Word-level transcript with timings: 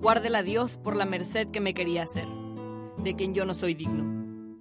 Guárdela 0.00 0.44
Dios 0.44 0.78
por 0.78 0.94
la 0.94 1.04
merced 1.04 1.48
que 1.48 1.60
me 1.60 1.74
quería 1.74 2.04
hacer, 2.04 2.28
de 2.98 3.16
quien 3.16 3.34
yo 3.34 3.44
no 3.44 3.52
soy 3.52 3.74
digno. 3.74 4.04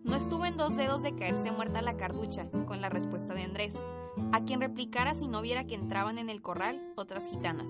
No 0.03 0.15
estuvo 0.15 0.47
en 0.47 0.57
dos 0.57 0.75
dedos 0.75 1.03
de 1.03 1.13
caerse 1.13 1.51
muerta 1.51 1.83
la 1.83 1.95
carducha, 1.95 2.49
con 2.65 2.81
la 2.81 2.89
respuesta 2.89 3.35
de 3.35 3.43
Andrés, 3.43 3.73
a 4.31 4.43
quien 4.45 4.61
replicara 4.61 5.13
si 5.13 5.27
no 5.27 5.43
viera 5.43 5.67
que 5.67 5.75
entraban 5.75 6.17
en 6.17 6.31
el 6.31 6.41
corral 6.41 6.81
otras 6.95 7.29
gitanas. 7.29 7.69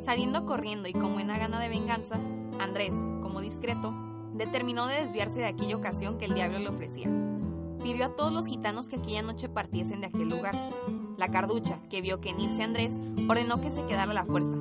Saliendo 0.00 0.46
corriendo 0.46 0.88
y 0.88 0.92
con 0.92 1.14
buena 1.14 1.38
gana 1.38 1.58
de 1.58 1.70
venganza, 1.70 2.20
Andrés, 2.60 2.92
como 3.20 3.40
discreto, 3.40 3.92
determinó 4.34 4.86
de 4.86 5.02
desviarse 5.02 5.40
de 5.40 5.46
aquella 5.46 5.76
ocasión 5.76 6.18
que 6.18 6.26
el 6.26 6.34
diablo 6.34 6.60
le 6.60 6.68
ofrecía. 6.68 7.10
Pidió 7.82 8.06
a 8.06 8.14
todos 8.14 8.32
los 8.32 8.46
gitanos 8.46 8.86
que 8.86 8.96
aquella 8.96 9.22
noche 9.22 9.48
partiesen 9.48 10.02
de 10.02 10.06
aquel 10.06 10.28
lugar. 10.28 10.54
La 11.16 11.32
carducha, 11.32 11.80
que 11.90 12.00
vio 12.00 12.20
que 12.20 12.28
en 12.28 12.40
irse 12.40 12.62
Andrés, 12.62 12.94
ordenó 13.28 13.60
que 13.60 13.72
se 13.72 13.84
quedara 13.86 14.12
a 14.12 14.14
la 14.14 14.24
fuerza. 14.24 14.54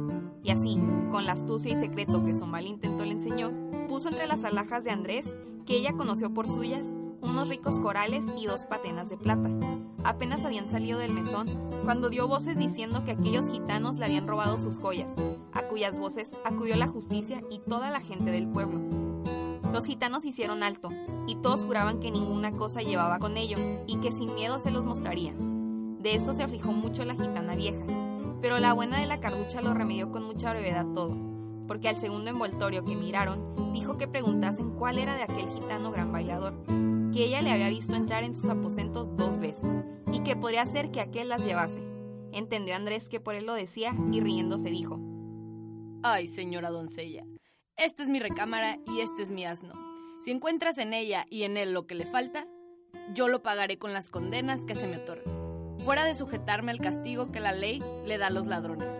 Y 0.43 0.51
así, 0.51 0.79
con 1.11 1.25
la 1.25 1.33
astucia 1.33 1.73
y 1.73 1.79
secreto 1.79 2.25
que 2.25 2.35
su 2.35 2.45
mal 2.45 2.65
intento 2.65 3.05
le 3.05 3.11
enseñó, 3.11 3.51
puso 3.87 4.09
entre 4.09 4.27
las 4.27 4.43
alhajas 4.43 4.83
de 4.83 4.91
Andrés, 4.91 5.27
que 5.65 5.75
ella 5.75 5.93
conoció 5.93 6.33
por 6.33 6.47
suyas, 6.47 6.87
unos 7.21 7.47
ricos 7.49 7.77
corales 7.77 8.25
y 8.37 8.47
dos 8.47 8.65
patenas 8.65 9.09
de 9.09 9.17
plata. 9.17 9.49
Apenas 10.03 10.43
habían 10.43 10.69
salido 10.69 10.97
del 10.97 11.13
mesón 11.13 11.47
cuando 11.83 12.09
dio 12.09 12.27
voces 12.27 12.57
diciendo 12.57 13.03
que 13.03 13.11
aquellos 13.11 13.47
gitanos 13.47 13.97
le 13.97 14.05
habían 14.05 14.27
robado 14.27 14.59
sus 14.59 14.79
joyas, 14.79 15.11
a 15.53 15.63
cuyas 15.63 15.99
voces 15.99 16.31
acudió 16.43 16.75
la 16.75 16.87
justicia 16.87 17.43
y 17.49 17.59
toda 17.59 17.91
la 17.91 17.99
gente 17.99 18.31
del 18.31 18.47
pueblo. 18.47 18.79
Los 19.71 19.85
gitanos 19.85 20.25
hicieron 20.25 20.63
alto, 20.63 20.89
y 21.27 21.35
todos 21.35 21.63
juraban 21.63 21.99
que 21.99 22.11
ninguna 22.11 22.51
cosa 22.51 22.81
llevaba 22.81 23.19
con 23.19 23.37
ello, 23.37 23.57
y 23.87 23.97
que 23.97 24.11
sin 24.11 24.33
miedo 24.33 24.59
se 24.59 24.71
los 24.71 24.83
mostraría. 24.83 25.33
De 25.99 26.15
esto 26.15 26.33
se 26.33 26.43
aflijó 26.43 26.71
mucho 26.71 27.05
la 27.05 27.13
gitana 27.13 27.55
vieja, 27.55 27.83
pero 28.41 28.59
la 28.59 28.73
buena 28.73 28.99
de 28.99 29.05
la 29.05 29.19
carducha 29.19 29.61
lo 29.61 29.73
remedió 29.73 30.11
con 30.11 30.23
mucha 30.23 30.51
brevedad 30.51 30.85
todo, 30.93 31.15
porque 31.67 31.89
al 31.89 32.01
segundo 32.01 32.29
envoltorio 32.29 32.83
que 32.83 32.95
miraron, 32.95 33.73
dijo 33.73 33.97
que 33.97 34.07
preguntasen 34.07 34.71
cuál 34.71 34.97
era 34.97 35.15
de 35.15 35.23
aquel 35.23 35.47
gitano 35.47 35.91
gran 35.91 36.11
bailador, 36.11 36.53
que 37.13 37.25
ella 37.25 37.41
le 37.41 37.51
había 37.51 37.69
visto 37.69 37.95
entrar 37.95 38.23
en 38.23 38.35
sus 38.35 38.49
aposentos 38.49 39.15
dos 39.15 39.39
veces, 39.39 39.83
y 40.11 40.21
que 40.21 40.35
podría 40.35 40.65
ser 40.65 40.91
que 40.91 41.01
aquel 41.01 41.29
las 41.29 41.45
llevase. 41.45 41.81
Entendió 42.31 42.75
Andrés 42.75 43.09
que 43.09 43.19
por 43.19 43.35
él 43.35 43.45
lo 43.45 43.53
decía, 43.53 43.93
y 44.11 44.19
riéndose 44.19 44.69
dijo, 44.69 44.99
Ay, 46.03 46.27
señora 46.27 46.71
doncella, 46.71 47.25
esta 47.77 48.03
es 48.03 48.09
mi 48.09 48.19
recámara 48.19 48.79
y 48.87 49.01
este 49.01 49.23
es 49.23 49.31
mi 49.31 49.45
asno. 49.45 49.73
Si 50.23 50.31
encuentras 50.31 50.77
en 50.77 50.93
ella 50.93 51.25
y 51.29 51.43
en 51.43 51.57
él 51.57 51.73
lo 51.73 51.87
que 51.87 51.95
le 51.95 52.05
falta, 52.05 52.47
yo 53.13 53.27
lo 53.27 53.41
pagaré 53.41 53.77
con 53.77 53.93
las 53.93 54.09
condenas 54.09 54.65
que 54.65 54.75
se 54.75 54.87
me 54.87 54.97
otorguen, 54.97 55.40
fuera 55.83 56.05
de 56.05 56.13
sujetarme 56.13 56.71
al 56.71 56.79
castigo 56.79 57.31
que 57.31 57.39
la 57.39 57.51
ley 57.51 57.79
le 58.05 58.17
da 58.17 58.27
a 58.27 58.31
los 58.31 58.47
ladrones. 58.47 58.93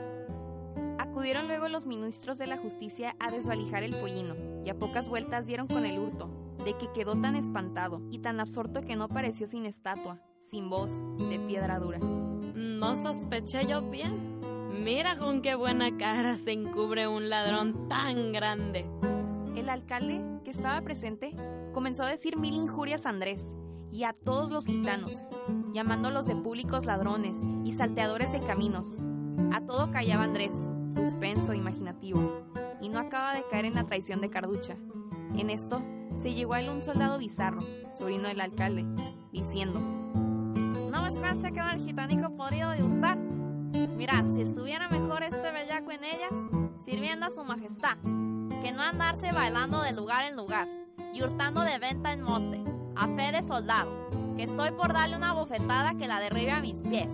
Acudieron 0.98 1.48
luego 1.48 1.68
los 1.68 1.86
ministros 1.86 2.38
de 2.38 2.48
la 2.48 2.58
justicia 2.58 3.16
a 3.20 3.32
desvalijar 3.32 3.84
el 3.84 3.96
pollino, 3.96 4.36
y 4.66 4.70
a 4.70 4.78
pocas 4.78 5.08
vueltas 5.08 5.46
dieron 5.46 5.68
con 5.68 5.86
el 5.86 6.00
hurto, 6.00 6.30
de 6.64 6.78
que 6.78 6.92
quedó 6.94 7.20
tan 7.20 7.36
espantado 7.36 8.02
y 8.12 8.20
tan 8.20 8.40
absorto 8.40 8.82
que 8.82 8.96
no 8.96 9.10
pareció 9.10 9.48
sin 9.48 9.66
estatua, 9.66 10.20
sin 10.50 10.70
voz, 10.70 10.92
de 11.30 11.40
piedra 11.40 11.80
dura. 11.80 12.00
No 12.00 12.96
sospeché 12.96 13.66
yo 13.66 13.82
bien. 13.82 14.40
Mira 14.84 15.18
con 15.18 15.42
qué 15.42 15.54
buena 15.54 15.98
cara 15.98 16.38
se 16.38 16.52
encubre 16.52 17.08
un 17.08 17.30
ladrón 17.30 17.88
tan 17.88 18.32
grande. 18.32 18.86
El 19.56 19.70
alcalde, 19.70 20.24
que 20.44 20.52
estaba 20.52 20.82
presente, 20.82 21.36
comenzó 21.74 22.04
a 22.04 22.10
decir 22.10 22.38
mil 22.38 22.56
injurias 22.56 23.06
a 23.06 23.10
Andrés 23.10 23.44
y 23.92 24.04
a 24.04 24.14
todos 24.14 24.50
los 24.52 24.66
gitanos, 24.66 25.12
llamándolos 25.74 26.26
de 26.26 26.36
públicos 26.36 26.86
ladrones 26.86 27.38
y 27.64 27.74
salteadores 27.74 28.32
de 28.32 28.42
caminos. 28.42 28.98
A 29.54 29.62
todo 29.62 29.92
callaba 29.92 30.24
Andrés, 30.24 30.56
suspenso, 30.94 31.54
imaginativo, 31.54 32.44
y 32.82 32.90
no 32.90 33.00
acaba 33.00 33.34
de 33.34 33.44
caer 33.50 33.66
en 33.66 33.76
la 33.76 33.86
traición 33.86 34.22
de 34.22 34.30
Carducha. 34.30 34.76
En 35.36 35.50
esto 35.50 35.82
se 36.22 36.34
llegó 36.34 36.54
a 36.54 36.62
él 36.62 36.70
un 36.70 36.82
soldado 36.82 37.18
bizarro, 37.18 37.62
sobrino 37.98 38.28
del 38.28 38.42
alcalde, 38.42 38.86
diciendo: 39.32 39.80
¿No 39.80 41.02
me 41.02 41.08
esperaste 41.08 41.48
el 41.48 41.80
gitánico 41.80 42.36
podrido 42.36 42.72
de 42.72 42.84
hurtar? 42.84 43.18
Mirad, 43.98 44.30
si 44.32 44.42
estuviera 44.42 44.90
mejor 44.90 45.24
este 45.24 45.52
bellaco 45.52 45.92
en 45.92 46.04
ellas, 46.04 46.32
sirviendo 46.84 47.28
a 47.28 47.32
su 47.32 47.44
majestad, 47.44 47.98
que 48.62 48.72
no 48.72 48.82
andarse 48.82 49.32
bailando 49.32 49.82
de 49.82 49.94
lugar 49.94 50.26
en 50.26 50.36
lugar 50.36 50.68
y 51.14 51.24
hurtando 51.24 51.62
de 51.62 51.80
venta 51.80 52.12
en 52.12 52.22
monte, 52.22 52.64
a 52.96 53.08
fe 53.08 53.32
de 53.32 53.44
soldado, 53.44 53.92
estoy 54.44 54.72
por 54.72 54.94
darle 54.94 55.18
una 55.18 55.34
bofetada 55.34 55.96
que 55.96 56.08
la 56.08 56.20
derribe 56.20 56.52
a 56.52 56.62
mis 56.62 56.82
pies. 56.82 57.10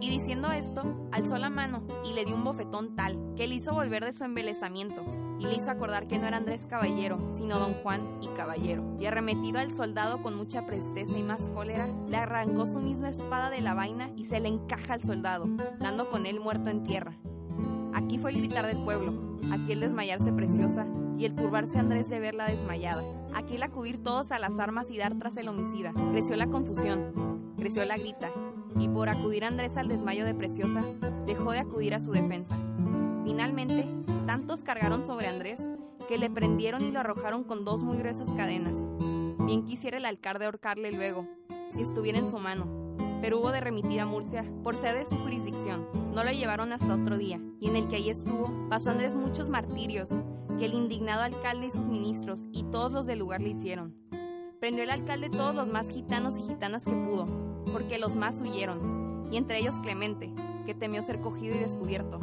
Y 0.00 0.08
diciendo 0.08 0.50
esto, 0.50 1.08
alzó 1.12 1.36
la 1.36 1.50
mano 1.50 1.82
y 2.04 2.14
le 2.14 2.24
dio 2.24 2.34
un 2.34 2.44
bofetón 2.44 2.96
tal 2.96 3.18
que 3.36 3.46
le 3.46 3.56
hizo 3.56 3.74
volver 3.74 4.04
de 4.04 4.14
su 4.14 4.24
embelezamiento 4.24 5.04
y 5.38 5.44
le 5.44 5.56
hizo 5.56 5.70
acordar 5.70 6.06
que 6.06 6.18
no 6.18 6.26
era 6.26 6.38
Andrés 6.38 6.66
Caballero, 6.66 7.18
sino 7.32 7.58
don 7.58 7.74
Juan 7.82 8.18
y 8.22 8.28
Caballero. 8.28 8.96
Y 8.98 9.06
arremetido 9.06 9.58
al 9.58 9.74
soldado 9.74 10.22
con 10.22 10.36
mucha 10.36 10.66
presteza 10.66 11.18
y 11.18 11.22
más 11.22 11.48
cólera, 11.50 11.86
le 12.08 12.16
arrancó 12.16 12.66
su 12.66 12.78
misma 12.78 13.10
espada 13.10 13.50
de 13.50 13.60
la 13.60 13.74
vaina 13.74 14.10
y 14.16 14.26
se 14.26 14.40
le 14.40 14.48
encaja 14.48 14.94
al 14.94 15.02
soldado, 15.02 15.46
dando 15.78 16.08
con 16.08 16.26
él 16.26 16.40
muerto 16.40 16.70
en 16.70 16.84
tierra. 16.84 17.14
Aquí 17.94 18.18
fue 18.18 18.30
el 18.30 18.38
gritar 18.38 18.66
del 18.66 18.82
pueblo, 18.84 19.40
aquí 19.50 19.72
el 19.72 19.80
desmayarse 19.80 20.32
preciosa 20.32 20.86
y 21.20 21.26
el 21.26 21.34
turbarse 21.34 21.78
Andrés 21.78 22.08
de 22.08 22.18
verla 22.18 22.46
desmayada. 22.46 23.04
Aquí 23.34 23.56
el 23.56 23.62
acudir 23.62 24.02
todos 24.02 24.32
a 24.32 24.38
las 24.38 24.58
armas 24.58 24.90
y 24.90 24.96
dar 24.96 25.18
tras 25.18 25.36
el 25.36 25.48
homicida. 25.48 25.92
Creció 26.12 26.34
la 26.34 26.46
confusión, 26.46 27.52
creció 27.58 27.84
la 27.84 27.98
grita, 27.98 28.30
y 28.78 28.88
por 28.88 29.10
acudir 29.10 29.44
Andrés 29.44 29.76
al 29.76 29.88
desmayo 29.88 30.24
de 30.24 30.34
Preciosa, 30.34 30.80
dejó 31.26 31.52
de 31.52 31.58
acudir 31.58 31.94
a 31.94 32.00
su 32.00 32.12
defensa. 32.12 32.56
Finalmente, 33.22 33.86
tantos 34.26 34.64
cargaron 34.64 35.04
sobre 35.04 35.26
Andrés 35.26 35.60
que 36.08 36.16
le 36.16 36.30
prendieron 36.30 36.82
y 36.86 36.90
lo 36.90 37.00
arrojaron 37.00 37.44
con 37.44 37.66
dos 37.66 37.82
muy 37.82 37.98
gruesas 37.98 38.30
cadenas. 38.30 38.72
Bien 39.44 39.66
quisiera 39.66 39.98
el 39.98 40.06
alcalde 40.06 40.46
ahorcarle 40.46 40.90
luego, 40.90 41.28
si 41.74 41.82
estuviera 41.82 42.18
en 42.18 42.30
su 42.30 42.38
mano, 42.38 42.96
pero 43.20 43.40
hubo 43.40 43.52
de 43.52 43.60
remitir 43.60 44.00
a 44.00 44.06
Murcia 44.06 44.50
por 44.64 44.74
ser 44.74 44.96
de 44.96 45.04
su 45.04 45.16
jurisdicción. 45.16 45.86
No 46.14 46.24
lo 46.24 46.30
llevaron 46.30 46.72
hasta 46.72 46.94
otro 46.94 47.18
día, 47.18 47.38
y 47.60 47.68
en 47.68 47.76
el 47.76 47.88
que 47.88 47.96
allí 47.96 48.08
estuvo, 48.08 48.50
pasó 48.70 48.90
Andrés 48.90 49.14
muchos 49.14 49.50
martirios, 49.50 50.08
que 50.58 50.66
el 50.66 50.74
indignado 50.74 51.22
alcalde 51.22 51.66
y 51.66 51.70
sus 51.70 51.86
ministros 51.86 52.42
y 52.52 52.64
todos 52.64 52.92
los 52.92 53.06
del 53.06 53.18
lugar 53.18 53.40
le 53.40 53.50
hicieron. 53.50 53.94
Prendió 54.58 54.84
el 54.84 54.90
alcalde 54.90 55.30
todos 55.30 55.54
los 55.54 55.66
más 55.66 55.88
gitanos 55.88 56.36
y 56.36 56.42
gitanas 56.42 56.84
que 56.84 56.92
pudo, 56.92 57.26
porque 57.72 57.98
los 57.98 58.14
más 58.14 58.40
huyeron, 58.40 59.28
y 59.30 59.36
entre 59.36 59.58
ellos 59.58 59.74
Clemente, 59.82 60.32
que 60.66 60.74
temió 60.74 61.02
ser 61.02 61.20
cogido 61.20 61.56
y 61.56 61.60
descubierto. 61.60 62.20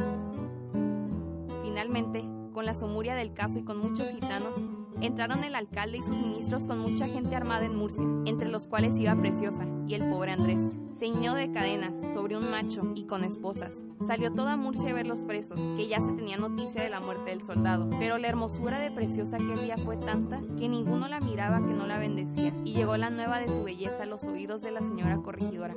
Finalmente, 1.64 2.24
con 2.54 2.66
la 2.66 2.76
somuria 2.76 3.16
del 3.16 3.34
caso 3.34 3.60
y 3.60 3.64
con 3.64 3.78
muchos 3.78 4.10
gitanos, 4.10 4.54
entraron 5.02 5.44
el 5.44 5.56
alcalde 5.56 6.00
y 6.00 6.04
sus 6.04 6.16
ministros 6.16 6.68
con 6.68 6.80
mucha 6.80 7.08
gente 7.08 7.36
armada 7.36 7.66
en 7.66 7.76
Murcia, 7.76 8.06
entre 8.26 8.50
los 8.50 8.68
cuales 8.68 8.98
iba 8.98 9.16
Preciosa 9.16 9.66
y 9.88 9.94
el 9.94 10.10
pobre 10.10 10.32
Andrés. 10.32 10.62
Ceñido 10.98 11.36
de 11.36 11.52
cadenas 11.52 11.94
sobre 12.14 12.36
un 12.38 12.50
macho 12.50 12.92
y 12.96 13.04
con 13.06 13.24
esposas. 13.24 13.84
Salió 14.06 14.34
toda 14.34 14.58
Murcia 14.58 14.90
a 14.90 14.94
ver 14.94 15.06
los 15.06 15.20
presos, 15.20 15.60
que 15.76 15.88
ya 15.88 16.02
se 16.02 16.12
tenía 16.14 16.38
noticia 16.38 16.82
de 16.82 16.90
la 16.90 17.00
muerte 17.00 17.30
del 17.30 17.46
soldado. 17.46 17.88
Pero 18.00 18.18
la 18.18 18.28
hermosura 18.28 18.80
de 18.80 18.90
Preciosa 18.90 19.36
aquel 19.36 19.62
día 19.62 19.78
fue 19.78 19.98
tanta 19.98 20.42
que 20.58 20.68
ninguno 20.68 21.08
la 21.08 21.20
miraba 21.20 21.60
que 21.60 21.74
no 21.74 21.86
la 21.86 22.00
bendecía. 22.00 22.52
Y 22.66 22.74
llegó 22.74 22.98
la 22.98 23.12
nueva 23.12 23.40
de 23.40 23.48
su 23.48 23.64
belleza 23.64 24.04
a 24.04 24.08
los 24.08 24.24
oídos 24.24 24.64
de 24.64 24.72
la 24.72 24.82
señora 24.82 25.18
corregidora, 25.18 25.76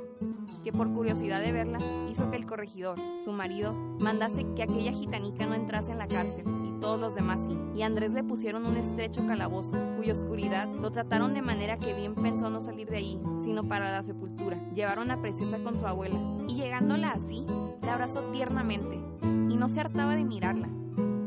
que 0.63 0.71
por 0.71 0.91
curiosidad 0.91 1.39
de 1.39 1.51
verla 1.51 1.77
hizo 2.09 2.31
que 2.31 2.37
el 2.37 2.47
corregidor, 2.47 2.97
su 3.23 3.31
marido, 3.31 3.73
mandase 3.99 4.47
que 4.55 4.63
aquella 4.63 4.91
gitanica 4.91 5.45
no 5.45 5.53
entrase 5.53 5.91
en 5.91 5.99
la 5.99 6.07
cárcel 6.07 6.60
todos 6.81 6.99
los 6.99 7.15
demás 7.15 7.39
sí. 7.47 7.57
Y 7.75 7.83
Andrés 7.83 8.11
le 8.11 8.23
pusieron 8.23 8.65
un 8.65 8.75
estrecho 8.75 9.25
calabozo, 9.25 9.77
cuya 9.95 10.13
oscuridad 10.13 10.67
lo 10.67 10.91
trataron 10.91 11.33
de 11.33 11.41
manera 11.41 11.77
que 11.77 11.93
bien 11.93 12.15
pensó 12.15 12.49
no 12.49 12.59
salir 12.59 12.89
de 12.89 12.97
ahí, 12.97 13.21
sino 13.41 13.65
para 13.67 13.91
la 13.91 14.03
sepultura. 14.03 14.57
Llevaron 14.73 15.11
a 15.11 15.21
Preciosa 15.21 15.59
con 15.59 15.79
su 15.79 15.87
abuela, 15.87 16.19
y 16.47 16.55
llegándola 16.55 17.11
así, 17.11 17.45
la 17.81 17.93
abrazó 17.93 18.21
tiernamente, 18.31 18.99
y 19.21 19.55
no 19.55 19.69
se 19.69 19.79
hartaba 19.79 20.15
de 20.15 20.25
mirarla. 20.25 20.69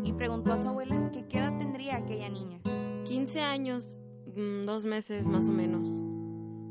Y 0.02 0.12
preguntó 0.12 0.52
a 0.52 0.58
su 0.58 0.68
abuela 0.68 1.10
qué 1.34 1.38
edad 1.38 1.56
tendría 1.58 1.96
aquella 1.96 2.28
niña. 2.28 2.60
15 3.04 3.40
años, 3.40 3.96
mm, 4.36 4.66
dos 4.66 4.84
meses 4.84 5.28
más 5.28 5.48
o 5.48 5.52
menos. 5.52 5.88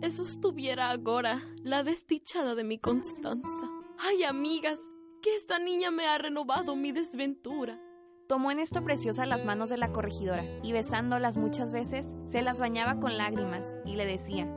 Eso 0.01 0.23
estuviera 0.23 0.89
agora, 0.89 1.41
la 1.63 1.83
desdichada 1.83 2.55
de 2.55 2.63
mi 2.63 2.77
Constanza. 2.77 3.69
Ay, 3.97 4.23
amigas, 4.23 4.79
que 5.21 5.35
esta 5.35 5.59
niña 5.59 5.91
me 5.91 6.05
ha 6.07 6.17
renovado 6.17 6.75
mi 6.75 6.91
desventura. 6.91 7.79
Tomó 8.27 8.51
en 8.51 8.59
esto 8.59 8.83
preciosa 8.83 9.25
las 9.25 9.43
manos 9.43 9.69
de 9.69 9.77
la 9.77 9.91
corregidora 9.91 10.43
y 10.63 10.71
besándolas 10.71 11.35
muchas 11.35 11.73
veces, 11.73 12.07
se 12.25 12.41
las 12.41 12.57
bañaba 12.57 12.99
con 12.99 13.17
lágrimas 13.17 13.65
y 13.85 13.95
le 13.95 14.05
decía, 14.05 14.47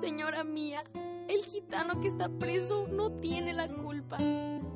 Señora 0.00 0.44
mía, 0.44 0.84
el 1.28 1.42
gitano 1.44 2.00
que 2.00 2.08
está 2.08 2.28
preso 2.28 2.86
no 2.88 3.12
tiene 3.12 3.54
la 3.54 3.68
culpa, 3.68 4.18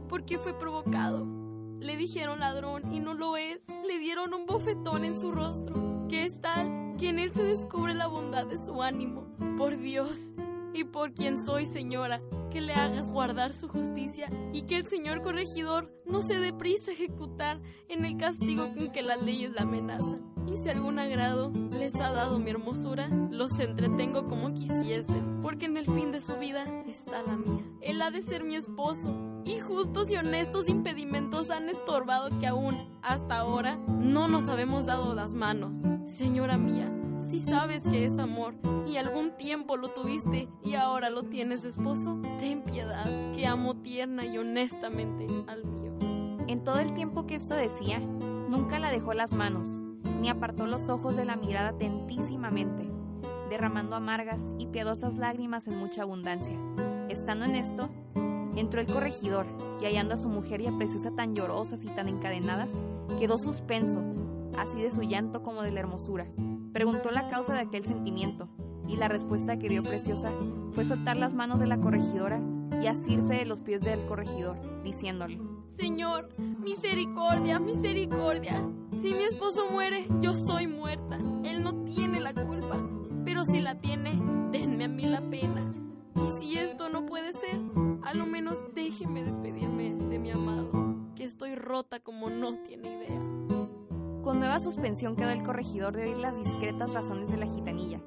porque 0.08 0.38
fue 0.38 0.58
provocado. 0.58 1.26
Le 1.78 1.96
dijeron 1.96 2.40
ladrón 2.40 2.92
y 2.92 3.00
no 3.00 3.14
lo 3.14 3.37
es, 3.37 3.69
le 3.87 3.98
dieron 3.98 4.32
un 4.34 4.46
bofetón 4.46 5.04
en 5.04 5.19
su 5.19 5.32
rostro, 5.32 6.06
que 6.08 6.25
es 6.25 6.40
tal 6.40 6.96
que 6.98 7.10
en 7.10 7.19
él 7.19 7.32
se 7.32 7.44
descubre 7.44 7.94
la 7.94 8.06
bondad 8.06 8.46
de 8.46 8.58
su 8.58 8.82
ánimo. 8.82 9.26
Por 9.58 9.78
Dios, 9.78 10.32
y 10.72 10.84
por 10.84 11.12
quien 11.12 11.40
soy, 11.40 11.66
señora, 11.66 12.20
que 12.50 12.61
le 12.61 12.75
hagas 12.75 13.11
guardar 13.11 13.55
su 13.55 13.69
justicia 13.69 14.29
y 14.52 14.62
que 14.62 14.76
el 14.76 14.87
señor 14.87 15.23
corregidor 15.23 15.93
no 16.05 16.23
se 16.23 16.38
dé 16.38 16.52
prisa 16.52 16.91
a 16.91 16.94
ejecutar 16.94 17.61
en 17.88 18.05
el 18.05 18.17
castigo 18.17 18.75
con 18.75 18.91
que 18.93 19.02
las 19.02 19.23
leyes 19.23 19.52
la 19.52 19.62
amenazan. 19.62 20.31
Y 20.47 20.56
si 20.56 20.69
algún 20.69 20.99
agrado 20.99 21.52
les 21.70 21.94
ha 21.94 22.11
dado 22.11 22.41
mi 22.41 22.50
hermosura, 22.50 23.08
los 23.31 23.58
entretengo 23.61 24.26
como 24.26 24.52
quisiesen, 24.52 25.41
porque 25.41 25.67
en 25.67 25.76
el 25.76 25.87
fin 25.87 26.11
de 26.11 26.20
su 26.20 26.37
vida 26.37 26.64
está 26.87 27.23
la 27.23 27.37
mía. 27.37 27.64
Él 27.81 28.02
ha 28.02 28.11
de 28.11 28.20
ser 28.20 28.43
mi 28.43 28.56
esposo, 28.56 29.14
y 29.44 29.61
justos 29.61 30.11
y 30.11 30.17
honestos 30.17 30.69
impedimentos 30.69 31.50
han 31.50 31.69
estorbado 31.69 32.37
que 32.41 32.49
aún, 32.49 32.76
hasta 33.02 33.38
ahora, 33.38 33.76
no 33.87 34.26
nos 34.26 34.49
habemos 34.49 34.87
dado 34.87 35.14
las 35.14 35.35
manos. 35.35 35.79
Señora 36.05 36.58
mía, 36.58 36.93
si 37.20 37.40
sabes 37.40 37.84
que 37.84 38.06
es 38.06 38.19
amor 38.19 38.55
y 38.87 38.96
algún 38.96 39.37
tiempo 39.37 39.76
lo 39.76 39.88
tuviste 39.88 40.49
y 40.64 40.75
ahora 40.75 41.11
lo 41.11 41.25
tienes 41.25 41.62
de 41.62 41.69
esposo, 41.69 42.19
ten 42.38 42.62
piedad, 42.62 43.05
que 43.34 43.46
amo 43.46 43.76
tierna 43.76 44.25
y 44.25 44.38
honestamente 44.38 45.26
al 45.46 45.64
mío. 45.64 45.93
En 46.49 46.64
todo 46.64 46.81
el 46.81 46.94
tiempo 46.94 47.26
que 47.26 47.37
esto 47.37 47.55
decía, 47.55 48.00
nunca 48.00 48.78
la 48.78 48.90
dejó 48.90 49.14
las 49.14 49.32
manos, 49.32 49.69
ni 50.20 50.28
apartó 50.28 50.67
los 50.67 50.88
ojos 50.88 51.14
de 51.14 51.25
la 51.25 51.37
mirada 51.37 51.69
atentísimamente, 51.70 52.88
derramando 53.49 53.96
amargas 53.96 54.40
y 54.58 54.66
piadosas 54.66 55.14
lágrimas 55.16 55.66
en 55.66 55.76
mucha 55.76 56.02
abundancia. 56.02 56.58
Estando 57.08 57.44
en 57.44 57.55
esto, 57.55 57.90
entró 58.56 58.81
el 58.81 58.87
corregidor 58.87 59.46
y 59.81 59.84
hallando 59.84 60.14
a 60.14 60.19
su 60.19 60.28
mujer 60.28 60.61
y 60.62 60.66
a 60.66 60.76
Preciosa 60.76 61.11
tan 61.12 61.34
llorosas 61.34 61.82
y 61.84 61.88
tan 61.88 62.08
encadenadas, 62.08 62.69
quedó 63.19 63.38
suspenso, 63.38 64.02
así 64.58 64.81
de 64.81 64.90
su 64.90 65.02
llanto 65.02 65.43
como 65.43 65.62
de 65.62 65.73
la 65.73 65.81
hermosura. 65.81 66.26
Preguntó 66.72 67.11
la 67.11 67.28
causa 67.28 67.55
de 67.55 67.61
aquel 67.61 67.84
sentimiento, 67.84 68.49
y 68.87 68.96
la 68.96 69.08
respuesta 69.08 69.58
que 69.58 69.69
dio 69.69 69.82
Preciosa 69.82 70.32
fue 70.72 70.84
soltar 70.84 71.17
las 71.17 71.32
manos 71.32 71.61
de 71.61 71.67
la 71.67 71.81
corregidora 71.81 72.40
y 72.82 72.87
asirse 72.87 73.34
de 73.34 73.44
los 73.44 73.61
pies 73.61 73.82
del 73.82 74.05
corregidor, 74.06 74.56
diciéndole, 74.82 75.40
Señor, 75.69 76.28
misericordia, 76.38 77.61
misericordia. 77.61 78.64
Si 78.99 79.14
mi 79.14 79.22
esposo 79.22 79.70
muere, 79.70 80.06
yo 80.20 80.34
soy 80.34 80.67
muerta. 80.67 81.19
Él 81.44 81.62
no 81.62 81.84
tiene 81.84 82.20
la 82.20 82.34
culpa, 82.34 82.78
pero 83.25 83.44
si 83.44 83.61
la 83.61 83.81
tiene, 83.81 84.20
denme 84.50 84.84
a 84.84 84.88
mí 84.88 85.05
la 85.05 85.20
pena. 85.20 85.70
Y 86.16 86.40
si 86.40 86.58
esto 86.58 86.88
no 86.88 87.06
puede 87.06 87.32
ser, 87.32 87.61
a 88.02 88.14
lo 88.14 88.26
menos 88.26 88.58
déjeme 88.75 89.23
despedirme 89.25 89.94
de 89.94 90.19
mi 90.19 90.31
amado, 90.31 90.96
que 91.14 91.25
estoy 91.25 91.55
rota 91.55 92.00
como 92.00 92.31
no 92.31 92.55
tiene 92.62 92.88
idea. 92.88 93.39
Con 94.22 94.38
nueva 94.38 94.61
suspensión 94.61 95.17
quedó 95.17 95.31
el 95.31 95.43
corregidor 95.43 95.96
de 95.96 96.05
oír 96.05 96.19
las 96.19 96.37
discretas 96.37 96.93
razones 96.93 97.31
de 97.31 97.38
la 97.38 97.46
gitanilla, 97.46 98.00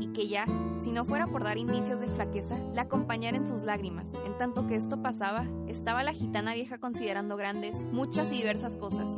y 0.00 0.08
que 0.14 0.26
ya, 0.26 0.46
si 0.82 0.92
no 0.92 1.04
fuera 1.04 1.26
por 1.26 1.44
dar 1.44 1.58
indicios 1.58 2.00
de 2.00 2.08
flaqueza, 2.08 2.56
la 2.72 2.82
acompañara 2.82 3.36
en 3.36 3.46
sus 3.46 3.62
lágrimas. 3.62 4.06
En 4.24 4.38
tanto 4.38 4.66
que 4.66 4.76
esto 4.76 5.02
pasaba, 5.02 5.44
estaba 5.66 6.02
la 6.02 6.14
gitana 6.14 6.54
vieja 6.54 6.78
considerando 6.78 7.36
grandes, 7.36 7.78
muchas 7.92 8.32
y 8.32 8.36
diversas 8.36 8.78
cosas, 8.78 9.10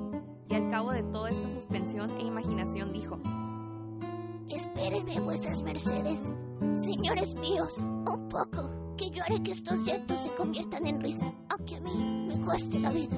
y 0.49 0.55
al 0.57 0.69
cabo 0.71 0.91
de 0.91 1.05
toda 1.05 1.31
esta 1.31 1.49
suspensión 1.51 2.11
e 2.19 2.25
imaginación 2.25 2.93
dijo, 2.93 3.21
Espérenme 4.49 5.21
vuestras 5.21 5.63
mercedes, 5.63 6.33
señores 6.73 7.37
míos, 7.37 7.79
un 7.79 8.29
poco, 8.29 8.97
que 8.97 9.11
yo 9.11 9.23
haré 9.23 9.41
que 9.41 9.53
estos 9.53 9.79
llantos 9.87 10.19
se 10.19 10.35
conviertan 10.35 10.85
en 10.85 11.01
risa, 11.01 11.33
aunque 11.49 11.77
a 11.77 11.81
mí 11.81 12.27
me 12.29 12.45
cueste 12.45 12.81
la 12.81 12.91
vida. 12.91 13.17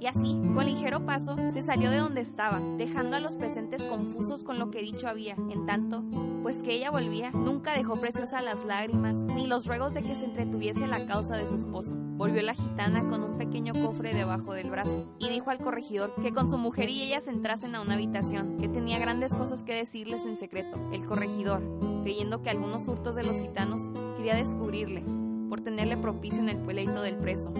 Y 0.00 0.06
así, 0.06 0.40
con 0.54 0.64
ligero 0.64 1.04
paso, 1.04 1.36
se 1.52 1.62
salió 1.62 1.90
de 1.90 1.98
donde 1.98 2.22
estaba, 2.22 2.58
dejando 2.78 3.18
a 3.18 3.20
los 3.20 3.36
presentes 3.36 3.82
confusos 3.82 4.44
con 4.44 4.58
lo 4.58 4.70
que 4.70 4.80
dicho 4.80 5.06
había. 5.06 5.34
En 5.50 5.66
tanto, 5.66 6.02
pues 6.42 6.62
que 6.62 6.72
ella 6.72 6.90
volvía, 6.90 7.30
nunca 7.32 7.74
dejó 7.74 7.96
preciosa 7.96 8.40
las 8.40 8.64
lágrimas, 8.64 9.14
ni 9.14 9.46
los 9.46 9.66
ruegos 9.66 9.92
de 9.92 10.02
que 10.02 10.16
se 10.16 10.24
entretuviese 10.24 10.86
la 10.86 11.04
causa 11.04 11.36
de 11.36 11.46
su 11.46 11.56
esposo. 11.56 11.92
Volvió 11.94 12.40
la 12.40 12.54
gitana 12.54 13.06
con 13.10 13.22
un 13.22 13.36
pequeño 13.36 13.74
cofre 13.74 14.14
debajo 14.14 14.54
del 14.54 14.70
brazo, 14.70 15.06
y 15.18 15.28
dijo 15.28 15.50
al 15.50 15.58
corregidor 15.58 16.14
que 16.22 16.32
con 16.32 16.48
su 16.48 16.56
mujer 16.56 16.88
y 16.88 17.02
ellas 17.02 17.26
entrasen 17.26 17.74
a 17.74 17.82
una 17.82 17.92
habitación, 17.94 18.56
que 18.56 18.68
tenía 18.68 18.98
grandes 18.98 19.34
cosas 19.34 19.64
que 19.64 19.74
decirles 19.74 20.24
en 20.24 20.38
secreto. 20.38 20.78
El 20.94 21.04
corregidor, 21.04 21.62
creyendo 22.04 22.40
que 22.40 22.48
algunos 22.48 22.88
hurtos 22.88 23.16
de 23.16 23.24
los 23.24 23.38
gitanos 23.38 23.82
quería 24.16 24.34
descubrirle, 24.34 25.04
por 25.50 25.60
tenerle 25.60 25.98
propicio 25.98 26.40
en 26.40 26.48
el 26.48 26.56
pleito 26.56 27.02
del 27.02 27.16
preso. 27.16 27.52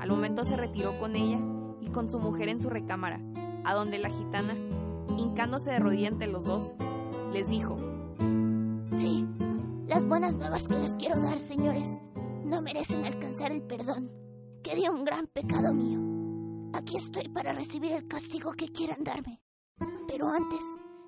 Al 0.00 0.08
momento 0.08 0.46
se 0.46 0.56
retiró 0.56 0.98
con 0.98 1.14
ella 1.16 1.40
con 1.92 2.10
su 2.10 2.18
mujer 2.18 2.48
en 2.48 2.60
su 2.60 2.70
recámara, 2.70 3.20
a 3.64 3.74
donde 3.74 3.98
la 3.98 4.10
gitana, 4.10 4.54
hincándose 5.16 5.70
de 5.70 5.78
rodilla 5.78 6.08
ante 6.08 6.26
los 6.26 6.44
dos, 6.44 6.72
les 7.32 7.48
dijo, 7.48 7.76
Sí, 8.98 9.26
las 9.86 10.04
buenas 10.06 10.34
nuevas 10.34 10.68
que 10.68 10.78
les 10.78 10.92
quiero 10.92 11.20
dar, 11.20 11.40
señores, 11.40 12.00
no 12.44 12.62
merecen 12.62 13.04
alcanzar 13.04 13.52
el 13.52 13.62
perdón, 13.62 14.10
que 14.62 14.76
dio 14.76 14.92
un 14.92 15.04
gran 15.04 15.26
pecado 15.26 15.72
mío. 15.74 16.00
Aquí 16.72 16.96
estoy 16.96 17.28
para 17.28 17.52
recibir 17.52 17.92
el 17.92 18.06
castigo 18.06 18.52
que 18.52 18.68
quieran 18.68 19.04
darme. 19.04 19.40
Pero 20.08 20.28
antes 20.28 20.60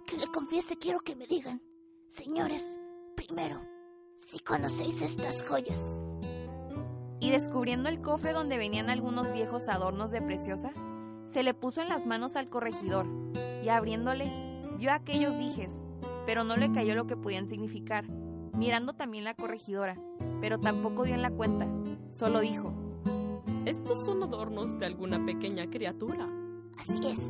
que 0.07 0.17
le 0.17 0.27
confiese 0.27 0.77
quiero 0.77 1.01
que 1.01 1.17
me 1.17 1.27
digan, 1.27 1.63
señores, 2.09 2.77
primero, 3.15 3.61
si 4.19 4.39
conocéis 4.41 5.03
estas 5.03 5.43
joyas. 5.43 5.81
Y 7.21 7.31
descubriendo 7.31 7.89
el 7.89 8.01
cofre 8.01 8.33
donde 8.33 8.59
venían 8.59 8.91
algunos 8.91 9.33
viejos 9.33 9.69
adornos 9.69 10.11
de 10.11 10.23
preciosa, 10.23 10.73
se 11.33 11.43
le 11.43 11.55
puso 11.55 11.81
en 11.83 11.89
las 11.89 12.07
manos 12.07 12.37
al 12.37 12.49
corregidor 12.49 13.07
y 13.63 13.69
abriéndole 13.69 14.31
vio 14.79 14.93
aquellos 14.93 15.37
dijes, 15.39 15.73
pero 16.25 16.45
no 16.45 16.57
le 16.57 16.73
cayó 16.73 16.95
lo 16.95 17.07
que 17.07 17.17
podían 17.17 17.49
significar, 17.49 18.09
mirando 18.53 18.93
también 18.93 19.25
la 19.25 19.35
corregidora, 19.35 19.97
pero 20.41 20.61
tampoco 20.61 21.05
dio 21.05 21.15
en 21.15 21.23
la 21.23 21.31
cuenta, 21.31 21.67
solo 22.11 22.41
dijo, 22.41 22.73
Estos 23.65 24.05
son 24.05 24.23
adornos 24.23 24.79
de 24.79 24.87
alguna 24.87 25.25
pequeña 25.25 25.69
criatura. 25.69 26.29
Así 26.79 26.99
es, 27.07 27.21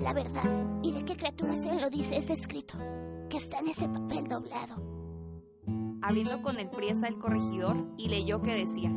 la 0.00 0.12
verdad. 0.12 0.78
¿Y 0.82 0.92
de 0.92 1.04
qué 1.04 1.16
criatura 1.16 1.54
se 1.54 1.80
lo 1.80 1.88
dice 1.90 2.18
ese 2.18 2.32
escrito? 2.32 2.76
Que 3.30 3.36
está 3.36 3.60
en 3.60 3.68
ese 3.68 3.88
papel 3.88 4.28
doblado. 4.28 4.82
abriendo 6.02 6.42
con 6.42 6.58
el 6.58 6.68
priesa 6.68 7.08
el 7.08 7.18
corregidor 7.18 7.76
y 7.96 8.08
leyó 8.08 8.42
que 8.42 8.52
decía, 8.54 8.92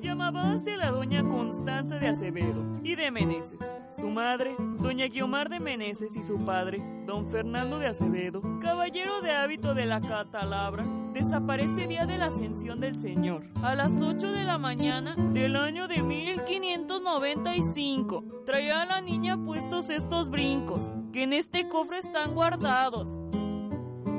Llamábase 0.00 0.76
la 0.76 0.92
doña 0.92 1.22
Constanza 1.22 1.98
de 1.98 2.08
Acevedo 2.08 2.64
y 2.84 2.94
de 2.94 3.10
Meneses. 3.10 3.58
Su 3.96 4.08
madre, 4.08 4.54
doña 4.78 5.08
Guiomar 5.08 5.48
de 5.48 5.58
Meneses 5.58 6.14
y 6.14 6.22
su 6.22 6.38
padre, 6.44 6.80
don 7.04 7.28
Fernando 7.30 7.80
de 7.80 7.88
Acevedo, 7.88 8.40
caballero 8.60 9.20
de 9.22 9.32
hábito 9.32 9.74
de 9.74 9.86
la 9.86 10.00
Catalabra, 10.00 10.84
desaparece 11.12 11.88
día 11.88 12.06
de 12.06 12.16
la 12.16 12.26
ascensión 12.26 12.78
del 12.78 13.00
Señor, 13.00 13.42
a 13.62 13.74
las 13.74 14.00
8 14.00 14.30
de 14.30 14.44
la 14.44 14.56
mañana 14.56 15.16
del 15.16 15.56
año 15.56 15.88
de 15.88 16.00
1595. 16.00 18.44
Traía 18.46 18.82
a 18.82 18.86
la 18.86 19.00
niña 19.00 19.36
puestos 19.36 19.90
estos 19.90 20.30
brincos, 20.30 20.88
que 21.12 21.24
en 21.24 21.32
este 21.32 21.68
cofre 21.68 21.98
están 21.98 22.34
guardados. 22.34 23.18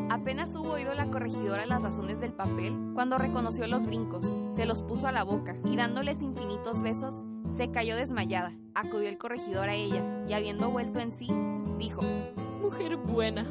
Apenas 0.10 0.56
hubo 0.56 0.72
oído 0.72 0.94
la 0.96 1.10
corregidora 1.12 1.68
las 1.68 1.84
razones 1.84 2.20
del 2.20 2.34
papel 2.34 2.75
cuando 2.96 3.20
reconoció 3.20 3.68
los 3.68 3.86
brincos, 3.86 4.25
se 4.56 4.66
los 4.66 4.82
puso 4.82 5.08
a 5.08 5.12
la 5.12 5.24
boca 5.24 5.56
y 5.66 5.75
dándoles 5.75 6.22
infinitos 6.22 6.82
besos, 6.82 7.24
se 7.58 7.70
cayó 7.70 7.96
desmayada. 7.96 8.51
Acudió 8.74 9.08
el 9.08 9.20
corregidor 9.20 9.70
a 9.70 9.75
ella 9.75 10.04
y 10.28 10.34
habiendo 10.34 10.72
vuelto 10.72 11.00
en 11.00 11.13
sí, 11.13 11.28
dijo, 11.78 12.01
Mujer 12.60 12.98
buena, 12.98 13.46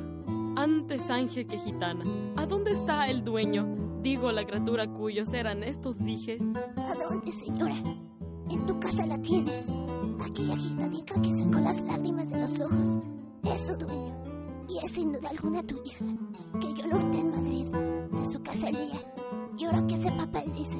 antes 0.56 1.08
ángel 1.10 1.46
que 1.46 1.58
gitana, 1.58 2.04
¿a 2.36 2.44
dónde 2.46 2.72
está 2.72 3.08
el 3.08 3.22
dueño? 3.22 3.78
Digo 4.02 4.32
la 4.32 4.44
criatura 4.44 4.88
cuyos 4.88 5.32
eran 5.34 5.62
estos 5.62 6.02
dijes. 6.02 6.42
¿A 6.76 6.94
dónde, 7.08 7.32
señora? 7.32 7.76
En 8.50 8.66
tu 8.66 8.80
casa 8.80 9.06
la 9.06 9.20
tienes. 9.20 9.64
Aquella 10.20 10.56
gitanica 10.56 11.20
que 11.20 11.30
sacó 11.30 11.60
las 11.60 11.80
lágrimas 11.82 12.30
de 12.30 12.40
los 12.40 12.60
ojos 12.60 13.04
es 13.44 13.66
su 13.66 13.76
dueño. 13.76 14.27
Y 14.68 14.84
es 14.84 14.92
sin 14.92 15.12
duda 15.12 15.30
alguna 15.30 15.62
tu 15.62 15.82
hija, 15.82 16.04
que 16.60 16.74
yo 16.74 16.86
lo 16.88 16.96
hurté 16.96 17.20
en 17.20 17.30
Madrid, 17.30 17.66
de 17.66 18.24
su 18.26 18.38
día. 18.66 19.00
Y 19.56 19.64
ahora 19.64 19.86
que 19.86 19.94
ese 19.94 20.12
papel 20.12 20.52
dice, 20.52 20.78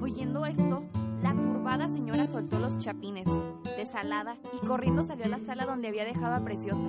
Oyendo 0.00 0.46
esto, 0.46 0.82
la 1.22 1.34
turbada 1.34 1.88
señora 1.90 2.26
soltó 2.26 2.58
los 2.58 2.78
chapines, 2.78 3.28
desalada, 3.76 4.38
y 4.54 4.66
corriendo 4.66 5.04
salió 5.04 5.26
a 5.26 5.28
la 5.28 5.40
sala 5.40 5.66
donde 5.66 5.88
había 5.88 6.04
dejado 6.04 6.34
a 6.34 6.44
Preciosa, 6.44 6.88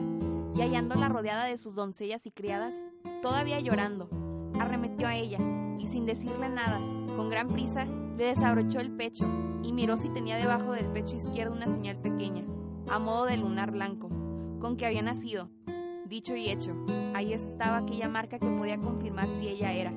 y 0.55 0.61
hallándola 0.61 1.09
rodeada 1.09 1.43
de 1.43 1.57
sus 1.57 1.75
doncellas 1.75 2.25
y 2.25 2.31
criadas, 2.31 2.73
todavía 3.21 3.59
llorando, 3.59 4.09
arremetió 4.59 5.07
a 5.07 5.15
ella, 5.15 5.39
y 5.77 5.87
sin 5.87 6.05
decirle 6.05 6.49
nada, 6.49 6.79
con 7.15 7.29
gran 7.29 7.47
prisa, 7.47 7.85
Le 8.17 8.25
desabrochó 8.25 8.79
el 8.79 8.89
pecho 8.89 9.25
y 9.61 9.73
miró 9.73 9.95
si 9.95 10.09
tenía 10.09 10.37
debajo 10.37 10.71
del 10.71 10.87
pecho 10.87 11.15
izquierdo 11.15 11.53
una 11.53 11.67
señal 11.67 11.97
pequeña, 11.97 12.43
a 12.89 12.97
modo 12.97 13.25
de 13.25 13.37
lunar 13.37 13.69
blanco, 13.69 14.09
con 14.59 14.77
que 14.77 14.85
había 14.85 15.01
nacido. 15.01 15.49
Dicho 16.05 16.35
y 16.35 16.49
hecho, 16.49 16.73
ahí 17.13 17.33
estaba 17.33 17.77
aquella 17.77 18.07
marca 18.07 18.39
que 18.39 18.47
podía 18.47 18.77
confirmar 18.77 19.25
si 19.39 19.47
ella 19.47 19.73
era. 19.73 19.93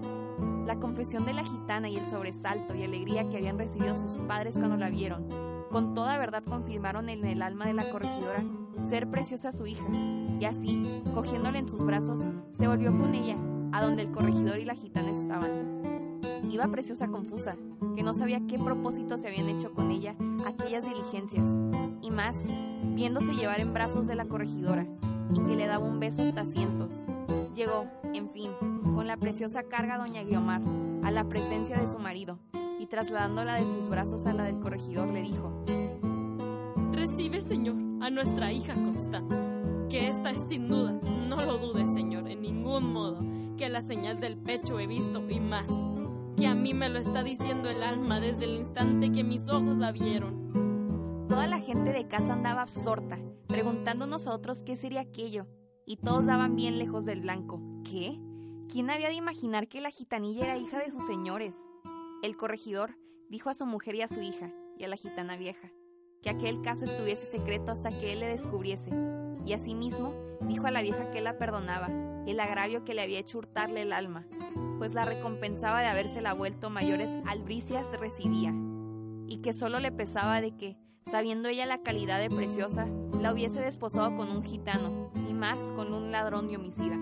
La 0.66 0.76
confesión 0.76 1.24
de 1.24 1.34
la 1.34 1.44
gitana 1.44 1.88
y 1.88 1.96
el 1.96 2.06
sobresalto 2.06 2.74
y 2.74 2.82
alegría 2.82 3.28
que 3.28 3.36
habían 3.36 3.58
recibido 3.58 3.96
sus 3.96 4.18
padres 4.28 4.56
cuando 4.56 4.76
la 4.76 4.90
vieron, 4.90 5.26
con 5.70 5.94
toda 5.94 6.18
verdad 6.18 6.42
confirmaron 6.44 7.08
en 7.08 7.24
el 7.24 7.42
alma 7.42 7.66
de 7.66 7.74
la 7.74 7.88
corregidora 7.90 8.42
ser 8.88 9.08
preciosa 9.10 9.52
su 9.52 9.66
hija, 9.66 9.86
y 10.40 10.44
así, 10.44 11.02
cogiéndola 11.14 11.58
en 11.58 11.68
sus 11.68 11.84
brazos, 11.84 12.20
se 12.52 12.66
volvió 12.66 12.96
con 12.96 13.14
ella, 13.14 13.36
a 13.72 13.82
donde 13.82 14.02
el 14.02 14.10
corregidor 14.10 14.58
y 14.58 14.64
la 14.64 14.74
gitana 14.74 15.10
estaban. 15.10 16.20
Iba 16.50 16.66
preciosa 16.68 17.08
confusa, 17.08 17.56
que 17.94 18.02
no 18.02 18.14
sabía 18.14 18.40
qué 18.48 18.58
propósito 18.58 19.18
se 19.18 19.28
habían 19.28 19.48
hecho 19.48 19.72
con 19.72 19.90
ella 19.90 20.16
aquellas 20.46 20.84
diligencias, 20.84 21.44
y 22.02 22.10
más, 22.10 22.36
viéndose 22.94 23.34
llevar 23.34 23.60
en 23.60 23.72
brazos 23.72 24.06
de 24.06 24.14
la 24.14 24.26
corregidora, 24.26 24.86
y 25.34 25.40
que 25.40 25.56
le 25.56 25.66
daba 25.66 25.84
un 25.84 26.00
beso 26.00 26.22
hasta 26.22 26.44
cientos. 26.46 26.90
Llegó, 27.54 27.86
en 28.14 28.30
fin, 28.30 28.50
con 28.94 29.06
la 29.06 29.16
preciosa 29.16 29.62
carga 29.64 29.98
doña 29.98 30.22
Guiomar, 30.22 30.62
a 31.02 31.10
la 31.10 31.24
presencia 31.28 31.78
de 31.78 31.88
su 31.88 31.98
marido, 31.98 32.38
y 32.78 32.86
trasladándola 32.86 33.54
de 33.54 33.66
sus 33.66 33.88
brazos 33.88 34.26
a 34.26 34.32
la 34.32 34.44
del 34.44 34.58
corregidor 34.58 35.08
le 35.08 35.22
dijo, 35.22 35.64
Recibe, 36.92 37.40
señor, 37.40 37.76
a 38.00 38.10
nuestra 38.10 38.52
hija 38.52 38.74
Constanza, 38.74 39.36
que 39.88 40.08
esta 40.08 40.30
es 40.30 40.42
sin 40.48 40.68
duda, 40.68 40.98
no 41.28 41.36
lo 41.44 41.58
dudes, 41.58 41.88
señor, 41.92 42.28
en 42.28 42.42
ningún 42.42 42.92
modo, 42.92 43.18
que 43.56 43.68
la 43.68 43.82
señal 43.82 44.20
del 44.20 44.36
pecho 44.36 44.80
he 44.80 44.86
visto 44.86 45.22
y 45.28 45.40
más, 45.40 45.66
que 46.36 46.46
a 46.46 46.54
mí 46.54 46.72
me 46.72 46.88
lo 46.88 46.98
está 46.98 47.22
diciendo 47.22 47.68
el 47.68 47.82
alma 47.82 48.20
desde 48.20 48.44
el 48.44 48.56
instante 48.56 49.12
que 49.12 49.24
mis 49.24 49.48
ojos 49.48 49.76
la 49.76 49.92
vieron. 49.92 50.39
Toda 51.30 51.46
la 51.46 51.60
gente 51.60 51.92
de 51.92 52.08
casa 52.08 52.32
andaba 52.32 52.62
absorta, 52.62 53.16
preguntándonos 53.46 54.26
a 54.26 54.34
otros 54.34 54.64
qué 54.64 54.76
sería 54.76 55.02
aquello, 55.02 55.46
y 55.86 55.96
todos 55.96 56.26
daban 56.26 56.56
bien 56.56 56.76
lejos 56.76 57.04
del 57.04 57.20
blanco. 57.20 57.62
¿Qué? 57.88 58.20
¿Quién 58.68 58.90
había 58.90 59.10
de 59.10 59.14
imaginar 59.14 59.68
que 59.68 59.80
la 59.80 59.92
gitanilla 59.92 60.46
era 60.46 60.56
hija 60.56 60.80
de 60.80 60.90
sus 60.90 61.06
señores? 61.06 61.54
El 62.24 62.36
corregidor 62.36 62.98
dijo 63.28 63.48
a 63.48 63.54
su 63.54 63.64
mujer 63.64 63.94
y 63.94 64.02
a 64.02 64.08
su 64.08 64.20
hija, 64.20 64.50
y 64.76 64.82
a 64.82 64.88
la 64.88 64.96
gitana 64.96 65.36
vieja, 65.36 65.70
que 66.20 66.30
aquel 66.30 66.62
caso 66.62 66.84
estuviese 66.84 67.26
secreto 67.26 67.70
hasta 67.70 67.90
que 67.90 68.12
él 68.12 68.18
le 68.18 68.26
descubriese, 68.26 68.90
y 69.46 69.52
asimismo 69.52 70.12
dijo 70.48 70.66
a 70.66 70.72
la 70.72 70.82
vieja 70.82 71.12
que 71.12 71.20
la 71.20 71.38
perdonaba, 71.38 71.90
el 72.26 72.40
agravio 72.40 72.84
que 72.84 72.94
le 72.94 73.02
había 73.02 73.20
hecho 73.20 73.38
hurtarle 73.38 73.82
el 73.82 73.92
alma, 73.92 74.26
pues 74.78 74.94
la 74.94 75.04
recompensaba 75.04 75.80
de 75.80 75.86
habérsela 75.86 76.34
vuelto 76.34 76.70
mayores 76.70 77.12
albricias 77.24 77.86
recibía, 78.00 78.52
y 79.28 79.42
que 79.42 79.52
solo 79.52 79.78
le 79.78 79.92
pesaba 79.92 80.40
de 80.40 80.56
que, 80.56 80.89
sabiendo 81.06 81.48
ella 81.48 81.66
la 81.66 81.82
calidad 81.82 82.18
de 82.18 82.30
preciosa, 82.30 82.86
la 83.20 83.32
hubiese 83.32 83.60
desposado 83.60 84.16
con 84.16 84.30
un 84.30 84.42
gitano, 84.42 85.10
y 85.28 85.34
más 85.34 85.58
con 85.76 85.92
un 85.92 86.10
ladrón 86.10 86.48
de 86.48 86.56
homicida. 86.56 86.98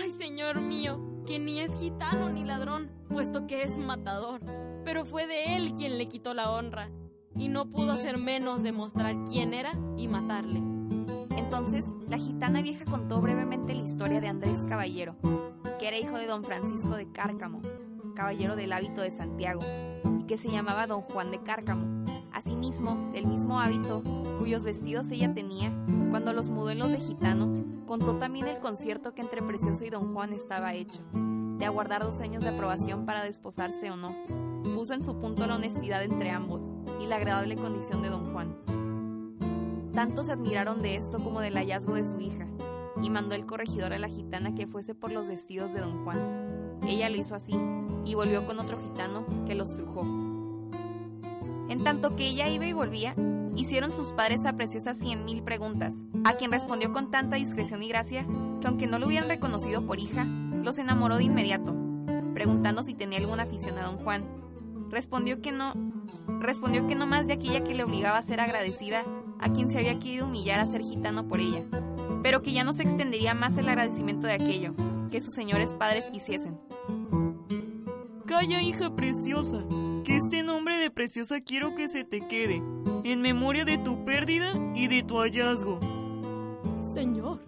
Ay, 0.00 0.10
señor 0.10 0.60
mío, 0.60 1.00
que 1.26 1.38
ni 1.38 1.60
es 1.60 1.76
gitano 1.76 2.30
ni 2.30 2.44
ladrón, 2.44 2.90
puesto 3.08 3.46
que 3.46 3.62
es 3.62 3.76
matador, 3.76 4.40
pero 4.84 5.04
fue 5.04 5.26
de 5.26 5.56
él 5.56 5.74
quien 5.74 5.98
le 5.98 6.08
quitó 6.08 6.34
la 6.34 6.50
honra, 6.50 6.90
y 7.36 7.48
no 7.48 7.70
pudo 7.70 7.92
hacer 7.92 8.18
menos 8.18 8.62
de 8.62 8.72
mostrar 8.72 9.14
quién 9.24 9.54
era 9.54 9.74
y 9.96 10.08
matarle. 10.08 10.62
Entonces, 11.36 11.86
la 12.08 12.18
gitana 12.18 12.62
vieja 12.62 12.84
contó 12.84 13.20
brevemente 13.20 13.74
la 13.74 13.82
historia 13.82 14.20
de 14.20 14.28
Andrés 14.28 14.60
Caballero, 14.68 15.16
que 15.78 15.88
era 15.88 15.98
hijo 15.98 16.18
de 16.18 16.26
don 16.26 16.44
Francisco 16.44 16.96
de 16.96 17.10
Cárcamo, 17.12 17.60
caballero 18.14 18.56
del 18.56 18.72
hábito 18.72 19.00
de 19.00 19.10
Santiago, 19.10 19.60
y 20.18 20.24
que 20.24 20.38
se 20.38 20.50
llamaba 20.50 20.86
don 20.86 21.02
Juan 21.02 21.30
de 21.30 21.42
Cárcamo. 21.42 21.97
Asimismo, 22.38 23.10
del 23.12 23.26
mismo 23.26 23.60
hábito, 23.60 24.00
cuyos 24.38 24.62
vestidos 24.62 25.10
ella 25.10 25.34
tenía, 25.34 25.72
cuando 26.10 26.32
los 26.32 26.50
mudó 26.50 26.70
en 26.70 26.78
los 26.78 26.92
de 26.92 26.98
gitano, 26.98 27.52
contó 27.84 28.14
también 28.14 28.46
el 28.46 28.60
concierto 28.60 29.12
que 29.12 29.22
entre 29.22 29.42
Precioso 29.42 29.84
y 29.84 29.90
don 29.90 30.14
Juan 30.14 30.32
estaba 30.32 30.72
hecho, 30.74 31.00
de 31.12 31.66
aguardar 31.66 32.04
dos 32.04 32.20
años 32.20 32.44
de 32.44 32.50
aprobación 32.50 33.06
para 33.06 33.24
desposarse 33.24 33.90
o 33.90 33.96
no. 33.96 34.14
Puso 34.72 34.94
en 34.94 35.04
su 35.04 35.18
punto 35.18 35.48
la 35.48 35.56
honestidad 35.56 36.04
entre 36.04 36.30
ambos 36.30 36.70
y 37.02 37.08
la 37.08 37.16
agradable 37.16 37.56
condición 37.56 38.02
de 38.02 38.10
don 38.10 38.32
Juan. 38.32 38.54
Tanto 39.92 40.22
se 40.22 40.30
admiraron 40.30 40.80
de 40.80 40.94
esto 40.94 41.18
como 41.18 41.40
del 41.40 41.56
hallazgo 41.56 41.94
de 41.94 42.04
su 42.04 42.20
hija, 42.20 42.46
y 43.02 43.10
mandó 43.10 43.34
el 43.34 43.46
corregidor 43.46 43.92
a 43.92 43.98
la 43.98 44.08
gitana 44.08 44.54
que 44.54 44.68
fuese 44.68 44.94
por 44.94 45.10
los 45.10 45.26
vestidos 45.26 45.72
de 45.72 45.80
don 45.80 46.04
Juan. 46.04 46.78
Ella 46.86 47.10
lo 47.10 47.16
hizo 47.16 47.34
así, 47.34 47.58
y 48.04 48.14
volvió 48.14 48.46
con 48.46 48.60
otro 48.60 48.78
gitano 48.78 49.26
que 49.44 49.56
los 49.56 49.76
trujó. 49.76 50.27
En 51.68 51.84
tanto 51.84 52.16
que 52.16 52.26
ella 52.28 52.48
iba 52.48 52.66
y 52.66 52.72
volvía, 52.72 53.14
hicieron 53.54 53.92
sus 53.92 54.12
padres 54.12 54.44
a 54.46 54.54
Preciosa 54.54 54.94
cien 54.94 55.24
mil 55.24 55.42
preguntas, 55.42 55.94
a 56.24 56.34
quien 56.34 56.52
respondió 56.52 56.92
con 56.92 57.10
tanta 57.10 57.36
discreción 57.36 57.82
y 57.82 57.88
gracia 57.88 58.26
que 58.60 58.66
aunque 58.66 58.86
no 58.86 58.98
lo 58.98 59.06
hubieran 59.06 59.28
reconocido 59.28 59.84
por 59.86 59.98
hija, 59.98 60.24
los 60.24 60.78
enamoró 60.78 61.16
de 61.16 61.24
inmediato, 61.24 61.74
preguntando 62.34 62.82
si 62.82 62.94
tenía 62.94 63.18
alguna 63.18 63.44
afición 63.44 63.78
a 63.78 63.82
don 63.82 63.98
Juan. 63.98 64.24
Respondió 64.90 65.42
que 65.42 65.52
no, 65.52 65.74
respondió 66.40 66.86
que 66.86 66.94
no 66.94 67.06
más 67.06 67.26
de 67.26 67.34
aquella 67.34 67.62
que 67.62 67.74
le 67.74 67.84
obligaba 67.84 68.18
a 68.18 68.22
ser 68.22 68.40
agradecida 68.40 69.04
a 69.38 69.52
quien 69.52 69.70
se 69.70 69.78
había 69.78 69.98
querido 69.98 70.26
humillar 70.26 70.60
a 70.60 70.66
ser 70.66 70.82
gitano 70.82 71.28
por 71.28 71.40
ella, 71.40 71.64
pero 72.22 72.42
que 72.42 72.52
ya 72.52 72.64
no 72.64 72.72
se 72.72 72.82
extendería 72.82 73.34
más 73.34 73.56
el 73.58 73.68
agradecimiento 73.68 74.26
de 74.26 74.34
aquello 74.34 74.74
que 75.10 75.20
sus 75.20 75.34
señores 75.34 75.74
padres 75.74 76.06
quisiesen. 76.06 76.58
Calla, 78.26 78.62
hija 78.62 78.94
preciosa, 78.94 79.64
que 80.08 80.16
este 80.16 80.42
nombre 80.42 80.78
de 80.78 80.90
preciosa 80.90 81.42
quiero 81.42 81.74
que 81.74 81.86
se 81.86 82.02
te 82.02 82.26
quede, 82.26 82.62
en 83.04 83.20
memoria 83.20 83.66
de 83.66 83.76
tu 83.76 84.06
pérdida 84.06 84.54
y 84.74 84.88
de 84.88 85.02
tu 85.02 85.18
hallazgo. 85.18 85.80
Señor, 86.94 87.40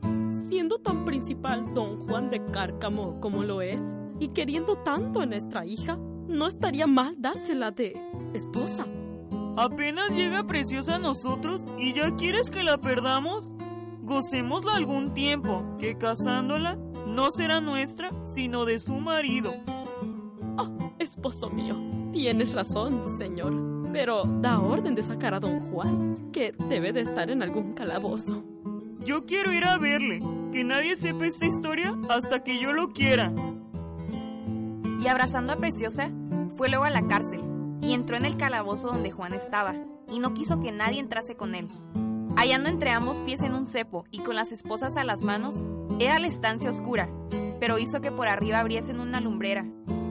siendo 0.46 0.76
tan 0.76 1.06
principal 1.06 1.72
don 1.72 2.06
Juan 2.06 2.28
de 2.28 2.44
Cárcamo 2.52 3.18
como 3.18 3.44
lo 3.44 3.62
es, 3.62 3.80
y 4.18 4.28
queriendo 4.28 4.76
tanto 4.76 5.22
a 5.22 5.26
nuestra 5.26 5.64
hija, 5.64 5.96
no 6.28 6.46
estaría 6.46 6.86
mal 6.86 7.14
dársela 7.16 7.70
de 7.70 7.96
esposa. 8.34 8.86
Apenas 9.56 10.10
llega 10.10 10.46
preciosa 10.46 10.96
a 10.96 10.98
nosotros 10.98 11.62
y 11.78 11.94
ya 11.94 12.14
quieres 12.16 12.50
que 12.50 12.62
la 12.62 12.76
perdamos. 12.78 13.54
Gocémosla 14.02 14.74
algún 14.74 15.14
tiempo, 15.14 15.64
que 15.78 15.96
casándola 15.96 16.76
no 17.06 17.30
será 17.30 17.62
nuestra, 17.62 18.10
sino 18.26 18.66
de 18.66 18.80
su 18.80 18.96
marido. 18.96 19.54
Ah, 20.58 20.68
esposo 20.98 21.48
mío, 21.48 21.99
tienes 22.12 22.52
razón, 22.52 23.18
señor. 23.18 23.90
Pero 23.92 24.24
da 24.24 24.60
orden 24.60 24.94
de 24.94 25.02
sacar 25.02 25.34
a 25.34 25.40
don 25.40 25.60
Juan, 25.60 26.30
que 26.32 26.52
debe 26.68 26.92
de 26.92 27.00
estar 27.00 27.30
en 27.30 27.42
algún 27.42 27.72
calabozo. 27.72 28.44
Yo 29.04 29.24
quiero 29.24 29.52
ir 29.52 29.64
a 29.64 29.78
verle. 29.78 30.20
Que 30.52 30.64
nadie 30.64 30.96
sepa 30.96 31.26
esta 31.26 31.46
historia 31.46 31.96
hasta 32.08 32.42
que 32.42 32.60
yo 32.60 32.72
lo 32.72 32.88
quiera. 32.88 33.32
Y 35.00 35.06
abrazando 35.06 35.52
a 35.52 35.56
Preciosa, 35.56 36.10
fue 36.56 36.68
luego 36.68 36.84
a 36.84 36.90
la 36.90 37.06
cárcel 37.06 37.40
y 37.82 37.94
entró 37.94 38.16
en 38.16 38.24
el 38.24 38.36
calabozo 38.36 38.88
donde 38.88 39.10
Juan 39.10 39.32
estaba, 39.32 39.74
y 40.08 40.18
no 40.18 40.34
quiso 40.34 40.60
que 40.60 40.72
nadie 40.72 41.00
entrase 41.00 41.36
con 41.36 41.54
él. 41.54 41.68
Hallando 42.36 42.68
entre 42.68 42.90
ambos 42.90 43.20
pies 43.20 43.42
en 43.42 43.54
un 43.54 43.66
cepo 43.66 44.04
y 44.10 44.18
con 44.20 44.36
las 44.36 44.52
esposas 44.52 44.96
a 44.96 45.04
las 45.04 45.22
manos, 45.22 45.56
era 45.98 46.18
la 46.18 46.28
estancia 46.28 46.70
oscura, 46.70 47.08
pero 47.58 47.78
hizo 47.78 48.00
que 48.00 48.12
por 48.12 48.28
arriba 48.28 48.58
abriesen 48.58 49.00
una 49.00 49.20
lumbrera, 49.20 49.66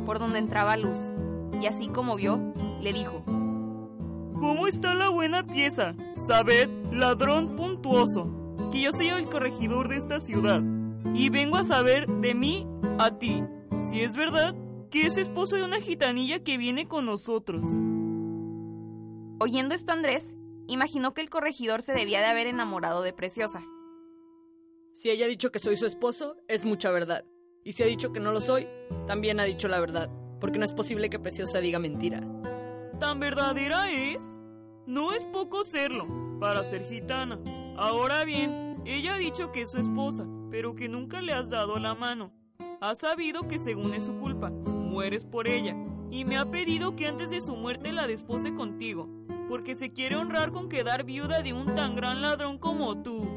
por 0.06 0.20
donde 0.20 0.40
entraba 0.40 0.78
luz, 0.78 0.98
y 1.62 1.68
así 1.68 1.88
como 1.88 2.16
vio, 2.16 2.54
le 2.82 2.94
dijo, 2.94 3.24
¿Cómo 4.40 4.68
está 4.68 4.94
la 4.94 5.10
buena 5.10 5.46
pieza? 5.46 5.96
Sabed, 6.26 6.70
ladrón 6.92 7.58
puntuoso, 7.58 8.56
que 8.72 8.82
yo 8.82 8.92
soy 8.94 9.10
el 9.10 9.28
corregidor 9.28 9.90
de 9.90 9.98
esta 9.98 10.22
ciudad, 10.22 10.62
y 11.14 11.30
vengo 11.30 11.58
a 11.58 11.66
saber 11.66 12.08
de 12.08 12.34
mí 12.36 12.66
a 12.98 13.18
ti, 13.18 13.44
si 13.90 14.02
es 14.02 14.16
verdad 14.16 14.56
que 14.90 15.06
es 15.06 15.18
esposo 15.18 15.56
de 15.56 15.64
una 15.64 15.82
gitanilla 15.82 16.44
que 16.44 16.58
viene 16.58 16.88
con 16.88 17.06
nosotros. 17.06 17.64
Oyendo 19.40 19.76
esto 19.76 19.92
Andrés, 19.92 20.36
imaginó 20.68 21.14
que 21.14 21.22
el 21.22 21.30
corregidor 21.30 21.82
se 21.82 21.94
debía 21.94 22.20
de 22.20 22.28
haber 22.28 22.48
enamorado 22.48 23.02
de 23.02 23.14
Preciosa. 23.14 23.64
Si 24.94 25.10
ella 25.10 25.26
ha 25.26 25.30
dicho 25.30 25.52
que 25.52 25.60
soy 25.60 25.78
su 25.78 25.86
esposo, 25.86 26.38
es 26.48 26.66
mucha 26.66 26.92
verdad. 26.92 27.26
Y 27.64 27.74
si 27.74 27.84
ha 27.84 27.88
dicho 27.88 28.12
que 28.12 28.20
no 28.20 28.32
lo 28.32 28.42
soy, 28.42 28.68
también 29.06 29.40
ha 29.40 29.44
dicho 29.44 29.68
la 29.68 29.80
verdad, 29.80 30.10
porque 30.40 30.60
no 30.60 30.66
es 30.66 30.74
posible 30.74 31.10
que 31.10 31.20
Preciosa 31.20 31.60
diga 31.60 31.80
mentira. 31.80 32.22
¿Tan 33.00 33.20
verdadera 33.20 33.90
es? 33.92 34.22
No 34.86 35.14
es 35.14 35.24
poco 35.26 35.64
serlo, 35.64 36.08
para 36.40 36.64
ser 36.64 36.84
gitana. 36.84 37.40
Ahora 37.78 38.26
bien, 38.26 38.82
ella 38.86 39.16
ha 39.16 39.18
dicho 39.18 39.52
que 39.52 39.62
es 39.62 39.72
su 39.72 39.78
esposa, 39.78 40.26
pero 40.50 40.76
que 40.76 40.90
nunca 40.90 41.22
le 41.22 41.34
has 41.34 41.50
dado 41.50 41.80
la 41.80 41.96
mano. 41.96 42.34
Ha 42.82 42.96
sabido 42.96 43.48
que 43.48 43.60
según 43.60 43.94
es 43.94 44.06
su 44.06 44.18
culpa, 44.18 44.50
mueres 44.50 45.26
por 45.26 45.48
ella, 45.48 45.76
y 46.10 46.26
me 46.26 46.38
ha 46.38 46.50
pedido 46.50 46.96
que 46.96 47.08
antes 47.08 47.30
de 47.30 47.42
su 47.42 47.56
muerte 47.56 47.92
la 47.92 48.08
despose 48.08 48.54
contigo, 48.56 49.08
porque 49.48 49.76
se 49.76 49.92
quiere 49.92 50.16
honrar 50.16 50.52
con 50.52 50.70
quedar 50.70 51.04
viuda 51.04 51.42
de 51.42 51.54
un 51.54 51.76
tan 51.76 51.96
gran 51.96 52.22
ladrón 52.22 52.58
como 52.58 53.02
tú. 53.02 53.28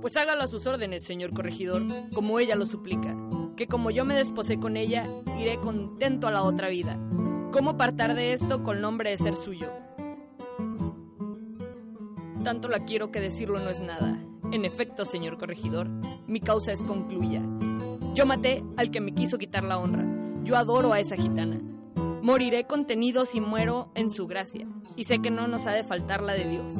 Pues 0.00 0.16
hágalo 0.16 0.42
a 0.42 0.48
sus 0.48 0.66
órdenes, 0.66 1.04
señor 1.04 1.34
corregidor, 1.34 1.82
como 2.14 2.38
ella 2.38 2.56
lo 2.56 2.64
suplica, 2.64 3.14
que 3.60 3.66
como 3.66 3.90
yo 3.90 4.06
me 4.06 4.14
desposé 4.14 4.58
con 4.58 4.78
ella, 4.78 5.04
iré 5.38 5.58
contento 5.58 6.26
a 6.26 6.30
la 6.30 6.42
otra 6.42 6.70
vida. 6.70 6.98
¿Cómo 7.52 7.72
apartar 7.72 8.14
de 8.14 8.32
esto 8.32 8.62
con 8.62 8.80
nombre 8.80 9.10
de 9.10 9.18
ser 9.18 9.36
suyo? 9.36 9.68
Tanto 12.42 12.68
la 12.68 12.86
quiero 12.86 13.10
que 13.10 13.20
decirlo 13.20 13.58
no 13.58 13.68
es 13.68 13.82
nada. 13.82 14.18
En 14.50 14.64
efecto, 14.64 15.04
señor 15.04 15.36
corregidor, 15.36 15.90
mi 16.26 16.40
causa 16.40 16.72
es 16.72 16.82
concluya. 16.82 17.42
Yo 18.14 18.24
maté 18.24 18.64
al 18.78 18.90
que 18.90 19.02
me 19.02 19.12
quiso 19.12 19.36
quitar 19.36 19.64
la 19.64 19.76
honra. 19.76 20.06
Yo 20.42 20.56
adoro 20.56 20.94
a 20.94 21.00
esa 21.00 21.16
gitana. 21.16 21.60
Moriré 22.22 22.64
contenido 22.64 23.26
si 23.26 23.42
muero 23.42 23.92
en 23.94 24.08
su 24.08 24.26
gracia, 24.26 24.66
y 24.96 25.04
sé 25.04 25.18
que 25.18 25.30
no 25.30 25.48
nos 25.48 25.66
ha 25.66 25.72
de 25.72 25.84
faltar 25.84 26.22
la 26.22 26.32
de 26.32 26.48
Dios. 26.48 26.72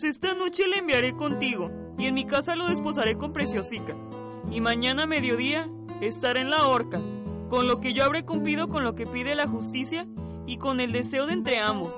Pues 0.00 0.12
esta 0.12 0.32
noche 0.32 0.66
le 0.66 0.78
enviaré 0.78 1.14
contigo, 1.14 1.70
y 1.98 2.06
en 2.06 2.14
mi 2.14 2.24
casa 2.24 2.56
lo 2.56 2.68
desposaré 2.68 3.18
con 3.18 3.34
Preciosica. 3.34 3.94
Y 4.50 4.62
mañana 4.62 5.02
a 5.02 5.06
mediodía 5.06 5.68
estará 6.00 6.40
en 6.40 6.48
la 6.48 6.68
horca, 6.68 6.98
con 7.50 7.66
lo 7.66 7.82
que 7.82 7.92
yo 7.92 8.04
habré 8.04 8.24
cumplido 8.24 8.70
con 8.70 8.82
lo 8.82 8.94
que 8.94 9.06
pide 9.06 9.34
la 9.34 9.46
justicia 9.46 10.08
y 10.46 10.56
con 10.56 10.80
el 10.80 10.92
deseo 10.92 11.26
de 11.26 11.34
entre 11.34 11.58
ambos. 11.58 11.94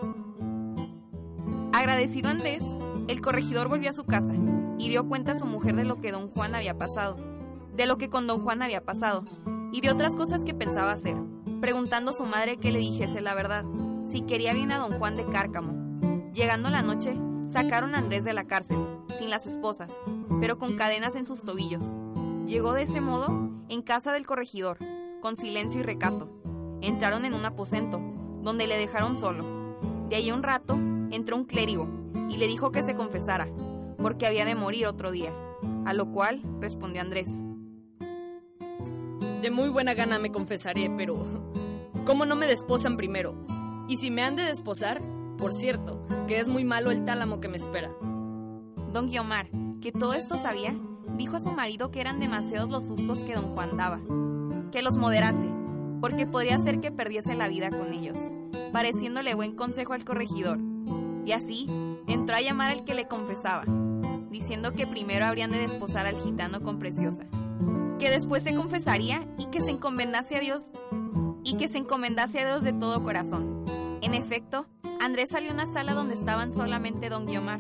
Agradecido 1.73 2.29
Andrés, 2.29 2.65
el 3.07 3.21
corregidor 3.21 3.69
volvió 3.69 3.91
a 3.91 3.93
su 3.95 4.05
casa 4.05 4.33
y 4.79 4.89
dio 4.89 5.07
cuenta 5.07 5.33
a 5.33 5.39
su 5.39 5.47
mujer 5.47 5.77
de 5.77 5.85
lo 5.85 6.01
que 6.01 6.11
don 6.11 6.29
Juan 6.29 6.57
había 6.57 6.77
pasado, 6.77 7.17
de 7.77 7.87
lo 7.87 7.99
que 7.99 8.11
con 8.11 8.27
don 8.27 8.41
Juan 8.41 8.63
había 8.63 8.85
pasado, 8.85 9.25
y 9.71 9.81
de 9.81 9.93
otras 9.93 10.17
cosas 10.17 10.45
que 10.45 10.55
pensaba 10.55 10.91
hacer, 10.91 11.15
preguntando 11.61 12.11
a 12.11 12.15
su 12.15 12.27
madre 12.27 12.57
que 12.57 12.73
le 12.73 12.81
dijese 12.81 13.21
la 13.21 13.37
verdad, 13.37 13.65
si 14.11 14.23
quería 14.23 14.55
bien 14.55 14.73
a 14.73 14.79
don 14.79 14.99
Juan 14.99 15.15
de 15.15 15.25
Cárcamo. 15.27 15.81
Llegando 16.33 16.69
la 16.69 16.83
noche, 16.83 17.17
sacaron 17.53 17.95
a 17.95 17.99
Andrés 17.99 18.25
de 18.25 18.33
la 18.33 18.45
cárcel, 18.45 18.79
sin 19.19 19.31
las 19.31 19.47
esposas, 19.47 19.93
pero 20.41 20.59
con 20.59 20.77
cadenas 20.77 21.15
en 21.15 21.27
sus 21.27 21.43
tobillos. 21.43 21.85
Llegó 22.47 22.73
de 22.73 22.83
ese 22.83 23.01
modo 23.01 23.51
en 23.69 23.83
casa 23.83 24.13
del 24.13 24.27
corregidor, 24.27 24.79
con 25.21 25.37
silencio 25.37 25.81
y 25.81 25.83
recato. 25.83 26.29
Entraron 26.81 27.25
en 27.25 27.35
un 27.35 27.45
aposento, 27.45 28.01
donde 28.43 28.67
le 28.67 28.77
dejaron 28.77 29.17
solo. 29.17 29.77
De 30.09 30.17
allí 30.17 30.33
un 30.33 30.43
rato 30.43 30.75
entró 31.11 31.37
un 31.37 31.45
clérigo 31.45 31.87
y 32.29 32.39
le 32.39 32.47
dijo 32.47 32.73
que 32.73 32.83
se 32.83 32.97
confesara, 32.97 33.49
porque 33.99 34.27
había 34.27 34.45
de 34.45 34.55
morir 34.55 34.87
otro 34.87 35.13
día. 35.13 35.33
A 35.85 35.95
lo 35.95 36.11
cual 36.11 36.43
respondió 36.61 37.03
Andrés. 37.03 37.31
De 39.43 39.51
muy 39.51 39.69
buena 39.69 39.95
gana 39.95 40.19
me 40.19 40.33
confesaré, 40.33 40.91
pero 40.97 41.23
¿cómo 42.07 42.25
no 42.25 42.35
me 42.35 42.47
desposan 42.47 42.97
primero? 42.97 43.35
Y 43.89 43.97
si 43.99 44.11
me 44.11 44.23
han 44.23 44.37
de 44.37 44.45
desposar, 44.45 45.03
por 45.43 45.55
cierto, 45.55 46.07
que 46.29 46.39
es 46.39 46.47
muy 46.47 46.65
malo 46.65 46.93
el 46.93 47.05
tálamo 47.05 47.41
que 47.41 47.49
me 47.49 47.57
espera. 47.57 47.91
Don 48.93 49.09
Guiomar, 49.09 49.49
que 49.81 49.91
todo 49.91 50.15
esto 50.15 50.39
sabía, 50.39 50.73
dijo 51.17 51.37
a 51.37 51.41
su 51.41 51.51
marido 51.51 51.91
que 51.91 52.01
eran 52.01 52.21
demasiados 52.21 52.71
los 52.71 52.87
sustos 52.87 53.25
que 53.25 53.35
don 53.35 53.53
Juan 53.53 53.77
daba, 53.77 53.99
que 54.71 54.83
los 54.83 54.97
moderase, 54.97 55.53
porque 56.01 56.29
podría 56.29 56.61
ser 56.61 56.79
que 56.79 56.93
perdiese 56.93 57.35
la 57.35 57.49
vida 57.49 57.71
con 57.71 57.93
ellos, 57.93 58.17
pareciéndole 58.73 59.35
buen 59.35 59.57
consejo 59.57 59.95
al 59.95 60.05
corregidor. 60.05 60.61
Y 61.27 61.33
así 61.33 61.67
entró 62.07 62.37
a 62.37 62.41
llamar 62.41 62.71
al 62.71 62.85
que 62.85 62.95
le 62.95 63.09
confesaba, 63.09 63.65
diciendo 64.31 64.71
que 64.71 64.87
primero 64.87 65.25
habrían 65.25 65.51
de 65.51 65.59
desposar 65.59 66.07
al 66.07 66.21
gitano 66.21 66.63
con 66.63 66.79
preciosa, 66.79 67.27
que 67.99 68.11
después 68.11 68.45
se 68.45 68.55
confesaría 68.55 69.27
y 69.39 69.47
que 69.47 69.61
se 69.61 69.71
encomendase 69.71 70.37
a 70.37 70.41
Dios 70.41 70.71
y 71.43 71.57
que 71.57 71.67
se 71.67 71.79
encomendase 71.79 72.39
a 72.39 72.47
Dios 72.47 72.63
de 72.63 72.73
todo 72.73 73.03
corazón. 73.03 73.65
En 74.03 74.15
efecto, 74.15 74.67
Andrés 75.03 75.31
salió 75.31 75.51
a 75.51 75.55
una 75.55 75.67
sala 75.67 75.95
donde 75.95 76.15
estaban 76.15 76.53
solamente 76.53 77.09
don 77.09 77.27
Guiomar, 77.27 77.59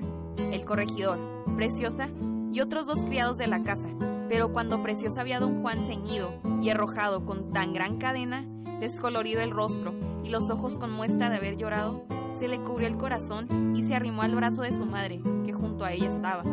el 0.53 0.65
corregidor, 0.65 1.19
Preciosa 1.57 2.09
y 2.53 2.61
otros 2.61 2.87
dos 2.87 3.01
criados 3.01 3.37
de 3.37 3.49
la 3.49 3.65
casa. 3.65 3.89
Pero 4.29 4.53
cuando 4.53 4.81
Preciosa 4.81 5.25
vio 5.25 5.35
a 5.35 5.41
don 5.41 5.61
Juan 5.61 5.85
ceñido 5.89 6.33
y 6.63 6.71
arrojado 6.71 7.27
con 7.27 7.53
tan 7.53 7.73
gran 7.73 7.99
cadena, 7.99 8.47
descolorido 8.79 9.41
el 9.41 9.51
rostro 9.51 9.93
y 10.23 10.29
los 10.29 10.51
ojos 10.51 10.79
con 10.79 10.93
muestra 10.93 11.31
de 11.31 11.39
haber 11.39 11.57
llorado, 11.57 12.07
se 12.39 12.47
le 12.47 12.61
cubrió 12.61 12.87
el 12.87 12.97
corazón 12.97 13.75
y 13.77 13.83
se 13.83 13.97
arrimó 13.97 14.23
al 14.23 14.37
brazo 14.37 14.63
de 14.63 14.73
su 14.73 14.87
madre, 14.87 15.21
que 15.45 15.53
junto 15.53 15.85
a 15.85 15.93
ella 15.93 16.11
estaba. 16.11 16.45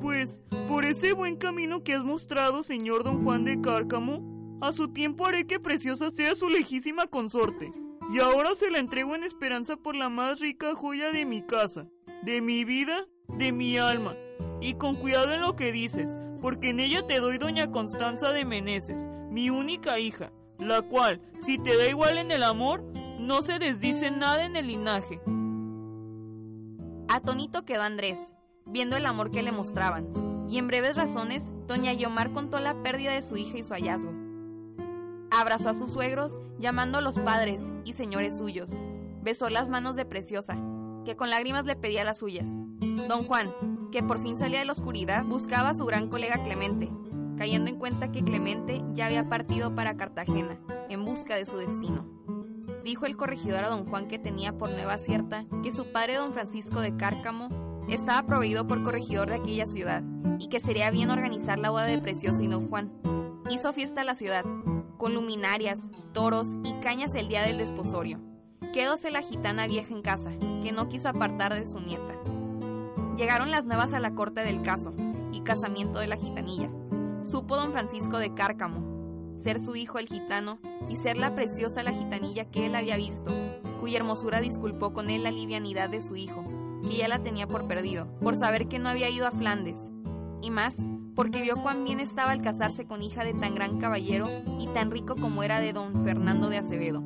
Pues, 0.00 0.40
por 0.68 0.84
ese 0.84 1.14
buen 1.14 1.34
camino 1.34 1.82
que 1.82 1.94
has 1.94 2.04
mostrado, 2.04 2.62
señor 2.62 3.02
don 3.02 3.24
Juan 3.24 3.44
de 3.44 3.60
Cárcamo, 3.60 4.22
a 4.62 4.72
su 4.72 4.92
tiempo 4.92 5.26
haré 5.26 5.48
que 5.48 5.58
Preciosa 5.58 6.12
sea 6.12 6.36
su 6.36 6.48
lejísima 6.48 7.08
consorte. 7.08 7.72
Y 8.12 8.20
ahora 8.20 8.54
se 8.54 8.70
la 8.70 8.78
entrego 8.78 9.14
en 9.14 9.24
esperanza 9.24 9.76
por 9.76 9.96
la 9.96 10.08
más 10.08 10.40
rica 10.40 10.74
joya 10.74 11.10
de 11.10 11.24
mi 11.24 11.42
casa, 11.42 11.88
de 12.22 12.40
mi 12.40 12.64
vida, 12.64 13.06
de 13.28 13.52
mi 13.52 13.78
alma. 13.78 14.14
Y 14.60 14.74
con 14.74 14.94
cuidado 14.94 15.32
en 15.32 15.40
lo 15.40 15.56
que 15.56 15.72
dices, 15.72 16.16
porque 16.40 16.70
en 16.70 16.80
ella 16.80 17.06
te 17.06 17.18
doy 17.18 17.38
doña 17.38 17.70
Constanza 17.70 18.30
de 18.30 18.44
Meneses, 18.44 19.08
mi 19.30 19.50
única 19.50 19.98
hija, 19.98 20.32
la 20.58 20.82
cual, 20.82 21.20
si 21.38 21.58
te 21.58 21.76
da 21.76 21.88
igual 21.88 22.18
en 22.18 22.30
el 22.30 22.42
amor, 22.42 22.84
no 23.18 23.42
se 23.42 23.58
desdice 23.58 24.10
nada 24.10 24.44
en 24.44 24.56
el 24.56 24.66
linaje. 24.66 25.20
Atónito 27.08 27.64
quedó 27.64 27.82
Andrés, 27.82 28.18
viendo 28.66 28.96
el 28.96 29.06
amor 29.06 29.30
que 29.30 29.42
le 29.42 29.52
mostraban, 29.52 30.06
y 30.48 30.58
en 30.58 30.66
breves 30.66 30.96
razones, 30.96 31.44
doña 31.66 31.94
Guiomar 31.94 32.32
contó 32.32 32.60
la 32.60 32.82
pérdida 32.82 33.12
de 33.12 33.22
su 33.22 33.36
hija 33.36 33.58
y 33.58 33.62
su 33.62 33.72
hallazgo. 33.72 34.23
Abrazó 35.36 35.70
a 35.70 35.74
sus 35.74 35.90
suegros, 35.90 36.38
llamando 36.60 36.98
a 36.98 37.00
los 37.00 37.18
padres 37.18 37.60
y 37.84 37.94
señores 37.94 38.38
suyos. 38.38 38.70
Besó 39.20 39.50
las 39.50 39.68
manos 39.68 39.96
de 39.96 40.04
Preciosa, 40.04 40.56
que 41.04 41.16
con 41.16 41.28
lágrimas 41.28 41.64
le 41.64 41.74
pedía 41.74 42.04
las 42.04 42.18
suyas. 42.18 42.46
Don 43.08 43.24
Juan, 43.24 43.52
que 43.90 44.04
por 44.04 44.22
fin 44.22 44.38
salía 44.38 44.60
de 44.60 44.64
la 44.64 44.72
oscuridad, 44.72 45.24
buscaba 45.24 45.70
a 45.70 45.74
su 45.74 45.86
gran 45.86 46.08
colega 46.08 46.44
Clemente, 46.44 46.88
cayendo 47.36 47.68
en 47.68 47.80
cuenta 47.80 48.12
que 48.12 48.22
Clemente 48.22 48.80
ya 48.92 49.06
había 49.06 49.28
partido 49.28 49.74
para 49.74 49.96
Cartagena, 49.96 50.60
en 50.88 51.04
busca 51.04 51.34
de 51.34 51.46
su 51.46 51.56
destino. 51.56 52.06
Dijo 52.84 53.04
el 53.06 53.16
corregidor 53.16 53.64
a 53.64 53.70
don 53.70 53.86
Juan 53.86 54.06
que 54.06 54.20
tenía 54.20 54.56
por 54.56 54.70
nueva 54.70 54.98
cierta 54.98 55.46
que 55.64 55.72
su 55.72 55.90
padre 55.90 56.14
don 56.14 56.32
Francisco 56.32 56.80
de 56.80 56.96
Cárcamo 56.96 57.84
estaba 57.88 58.24
proveído 58.24 58.68
por 58.68 58.84
corregidor 58.84 59.30
de 59.30 59.36
aquella 59.36 59.66
ciudad 59.66 60.04
y 60.38 60.48
que 60.48 60.60
sería 60.60 60.92
bien 60.92 61.10
organizar 61.10 61.58
la 61.58 61.70
boda 61.70 61.86
de 61.86 61.98
Preciosa 61.98 62.40
y 62.40 62.46
don 62.46 62.68
Juan. 62.68 62.92
Hizo 63.50 63.72
fiesta 63.72 64.02
a 64.02 64.04
la 64.04 64.14
ciudad, 64.14 64.44
con 65.04 65.12
luminarias, 65.12 65.80
toros 66.14 66.56
y 66.64 66.72
cañas 66.80 67.14
el 67.14 67.28
día 67.28 67.42
del 67.42 67.58
desposorio. 67.58 68.20
Quedóse 68.72 69.10
la 69.10 69.20
gitana 69.20 69.66
vieja 69.66 69.92
en 69.92 70.00
casa, 70.00 70.30
que 70.62 70.72
no 70.72 70.88
quiso 70.88 71.10
apartar 71.10 71.52
de 71.52 71.66
su 71.66 71.78
nieta. 71.78 72.14
Llegaron 73.14 73.50
las 73.50 73.66
nuevas 73.66 73.92
a 73.92 74.00
la 74.00 74.14
corte 74.14 74.40
del 74.40 74.62
caso 74.62 74.94
y 75.30 75.42
casamiento 75.42 75.98
de 75.98 76.06
la 76.06 76.16
gitanilla. 76.16 76.70
Supo 77.22 77.54
don 77.54 77.72
Francisco 77.72 78.16
de 78.16 78.32
Cárcamo 78.32 79.34
ser 79.34 79.60
su 79.60 79.76
hijo 79.76 79.98
el 79.98 80.08
gitano 80.08 80.58
y 80.88 80.96
ser 80.96 81.18
la 81.18 81.34
preciosa 81.34 81.82
la 81.82 81.92
gitanilla 81.92 82.46
que 82.46 82.64
él 82.64 82.74
había 82.74 82.96
visto, 82.96 83.30
cuya 83.80 83.98
hermosura 83.98 84.40
disculpó 84.40 84.94
con 84.94 85.10
él 85.10 85.24
la 85.24 85.32
livianidad 85.32 85.90
de 85.90 86.00
su 86.00 86.16
hijo, 86.16 86.46
que 86.82 86.96
ya 86.96 87.08
la 87.08 87.22
tenía 87.22 87.46
por 87.46 87.68
perdido, 87.68 88.06
por 88.22 88.36
saber 88.36 88.68
que 88.68 88.78
no 88.78 88.88
había 88.88 89.10
ido 89.10 89.26
a 89.26 89.32
Flandes, 89.32 89.76
y 90.40 90.50
más 90.50 90.76
porque 91.14 91.42
vio 91.42 91.56
cuán 91.56 91.84
bien 91.84 92.00
estaba 92.00 92.32
al 92.32 92.42
casarse 92.42 92.86
con 92.86 93.02
hija 93.02 93.24
de 93.24 93.34
tan 93.34 93.54
gran 93.54 93.78
caballero 93.78 94.28
y 94.58 94.66
tan 94.68 94.90
rico 94.90 95.14
como 95.14 95.42
era 95.42 95.60
de 95.60 95.72
don 95.72 96.04
Fernando 96.04 96.48
de 96.48 96.58
Acevedo. 96.58 97.02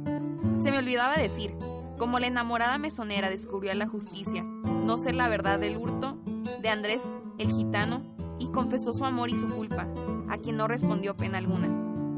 Se 0.63 0.71
me 0.71 0.79
olvidaba 0.79 1.17
decir, 1.17 1.55
como 1.99 2.19
la 2.19 2.29
enamorada 2.29 2.79
mesonera 2.79 3.29
descubrió 3.29 3.73
a 3.73 3.75
la 3.75 3.89
justicia 3.89 4.43
no 4.43 4.97
ser 4.99 5.15
la 5.15 5.29
verdad 5.29 5.59
del 5.59 5.77
hurto 5.77 6.19
de 6.63 6.69
Andrés 6.69 7.03
el 7.39 7.53
gitano 7.53 8.03
y 8.39 8.49
confesó 8.49 8.95
su 8.95 9.05
amor 9.05 9.31
y 9.31 9.37
su 9.37 9.49
culpa, 9.49 9.87
a 10.29 10.39
quien 10.39 10.57
no 10.57 10.69
respondió 10.69 11.17
pena 11.17 11.39
alguna, 11.39 11.69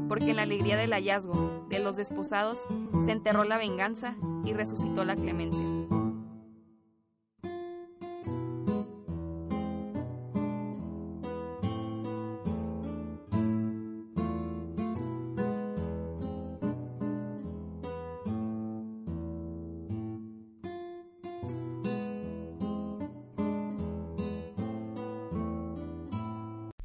porque 0.07 0.31
en 0.31 0.37
la 0.37 0.43
alegría 0.43 0.77
del 0.77 0.93
hallazgo 0.93 1.65
de 1.69 1.79
los 1.79 1.95
desposados 1.95 2.59
se 3.05 3.11
enterró 3.11 3.43
la 3.43 3.57
venganza 3.57 4.15
y 4.45 4.53
resucitó 4.53 5.03
la 5.03 5.15
clemencia. 5.15 5.80